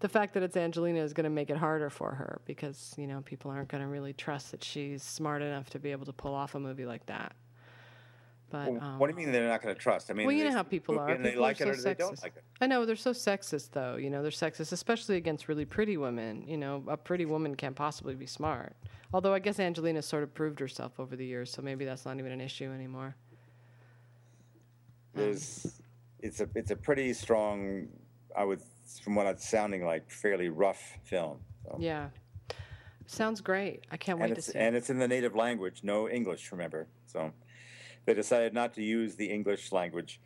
[0.00, 3.06] the fact that it's Angelina is going to make it harder for her because, you
[3.06, 6.12] know, people aren't going to really trust that she's smart enough to be able to
[6.12, 7.34] pull off a movie like that.
[8.52, 10.10] But um, what do you mean they're not going to trust?
[10.10, 11.08] I mean, well, you know how people are.
[11.08, 12.44] and they People are like it so or they don't like it.
[12.60, 13.96] I know they're so sexist, though.
[13.96, 16.44] You know, they're sexist, especially against really pretty women.
[16.46, 18.76] You know, a pretty woman can't possibly be smart.
[19.14, 22.18] Although I guess Angelina sort of proved herself over the years, so maybe that's not
[22.18, 23.16] even an issue anymore.
[25.14, 25.80] There's,
[26.20, 27.88] it's a it's a pretty strong.
[28.36, 28.60] I would,
[29.02, 31.38] from what it's sounding like, fairly rough film.
[31.64, 31.76] So.
[31.78, 32.08] Yeah,
[33.06, 33.84] sounds great.
[33.90, 34.58] I can't and wait to see.
[34.58, 34.78] and it.
[34.78, 36.50] it's in the native language, no English.
[36.52, 37.32] Remember, so
[38.04, 40.20] they decided not to use the English language.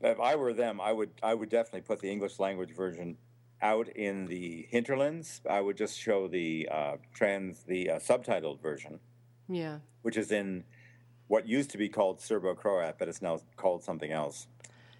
[0.00, 3.16] If I were them, I would I would definitely put the English language version
[3.60, 5.40] out in the hinterlands.
[5.48, 9.00] I would just show the uh, trans the uh, subtitled version,
[9.48, 10.64] Yeah, which is in
[11.26, 14.46] what used to be called Serbo-Croat, but it's now called something else.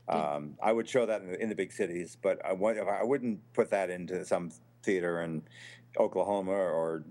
[0.09, 3.41] Um, I would show that in the, in the big cities, but I, I wouldn't
[3.53, 4.51] put that into some
[4.83, 5.43] theater in
[5.99, 7.05] Oklahoma or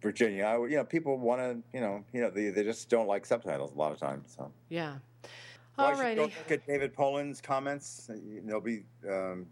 [0.00, 0.44] Virginia.
[0.44, 3.26] I you know, people want to, you know, you know, they, they just don't like
[3.26, 4.34] subtitles a lot of times.
[4.36, 4.96] So, yeah.
[5.76, 8.10] Well, I should go look at David Poland's comments.
[8.44, 8.84] They'll be.
[9.08, 9.46] Um,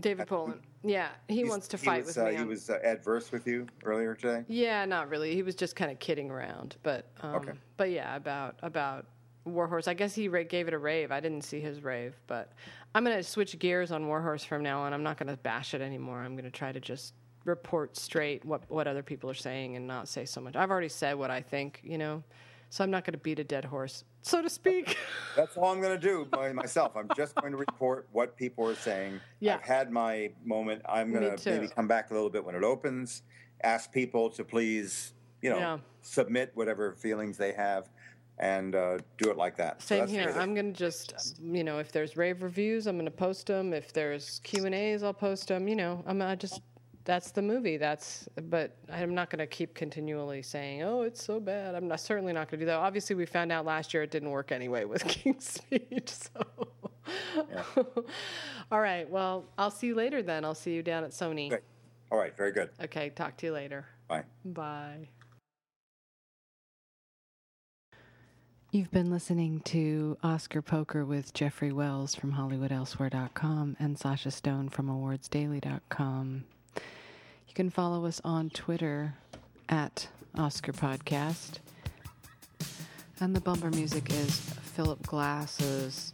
[0.00, 0.60] David Poland.
[0.82, 2.36] Yeah, he wants to fight was, with uh, me.
[2.36, 4.44] He was uh, adverse with you earlier today.
[4.48, 5.34] Yeah, not really.
[5.34, 7.52] He was just kind of kidding around, but um, Okay.
[7.76, 9.06] but yeah, about about
[9.44, 9.88] Warhorse.
[9.88, 11.10] I guess he ra- gave it a rave.
[11.10, 12.52] I didn't see his rave, but
[12.94, 14.92] I'm gonna switch gears on Warhorse from now on.
[14.92, 16.20] I'm not gonna bash it anymore.
[16.20, 17.14] I'm gonna try to just
[17.46, 20.56] report straight what what other people are saying and not say so much.
[20.56, 22.22] I've already said what I think, you know,
[22.70, 24.96] so I'm not gonna beat a dead horse, so to speak.
[25.36, 26.96] That's all I'm going to do by myself.
[26.96, 29.20] I'm just going to report what people are saying.
[29.38, 29.56] Yeah.
[29.56, 30.80] I've had my moment.
[30.88, 33.22] I'm going to maybe come back a little bit when it opens.
[33.62, 35.78] Ask people to please, you know, Yeah.
[36.00, 37.90] submit whatever feelings they have,
[38.38, 39.82] and uh, do it like that.
[39.82, 40.34] So Same that's here.
[40.38, 43.72] I'm gonna just, you know, if there's rave reviews, I'm gonna post them.
[43.74, 45.68] If there's Q and A's, I'll post them.
[45.68, 46.62] You know, I'm I just
[47.06, 47.78] that's the movie.
[47.78, 51.74] That's but I'm not gonna keep continually saying, oh, it's so bad.
[51.74, 52.76] I'm not certainly not gonna do that.
[52.76, 56.12] Obviously, we found out last year it didn't work anyway with King's Speech.
[57.06, 58.04] So,
[58.72, 59.08] all right.
[59.08, 60.44] Well, I'll see you later then.
[60.44, 61.50] I'll see you down at Sony.
[61.50, 61.62] Great.
[62.10, 62.36] All right.
[62.36, 62.70] Very good.
[62.82, 63.10] Okay.
[63.10, 63.86] Talk to you later.
[64.08, 64.24] Bye.
[64.44, 65.08] Bye.
[68.72, 74.88] You've been listening to Oscar Poker with Jeffrey Wells from HollywoodElsewhere.com and Sasha Stone from
[74.88, 76.44] AwardsDaily.com.
[77.56, 79.14] Can follow us on Twitter
[79.70, 81.52] at Oscar Podcast.
[83.18, 86.12] And the bumper music is Philip Glass's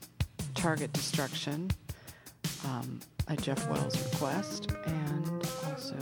[0.55, 1.69] Target Destruction
[2.65, 5.97] um, at Jeff Wells' request, and also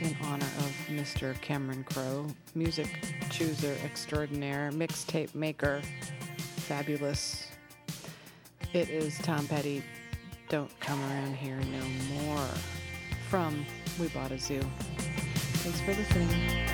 [0.00, 1.40] in honor of Mr.
[1.40, 2.26] Cameron Crowe,
[2.56, 2.88] music
[3.30, 5.82] chooser extraordinaire, mixtape maker,
[6.66, 7.46] fabulous.
[8.72, 9.84] It is Tom Petty.
[10.48, 12.48] Don't come around here no more.
[13.30, 13.64] From
[14.00, 14.60] We Bought a Zoo.
[15.62, 16.69] Thanks for listening.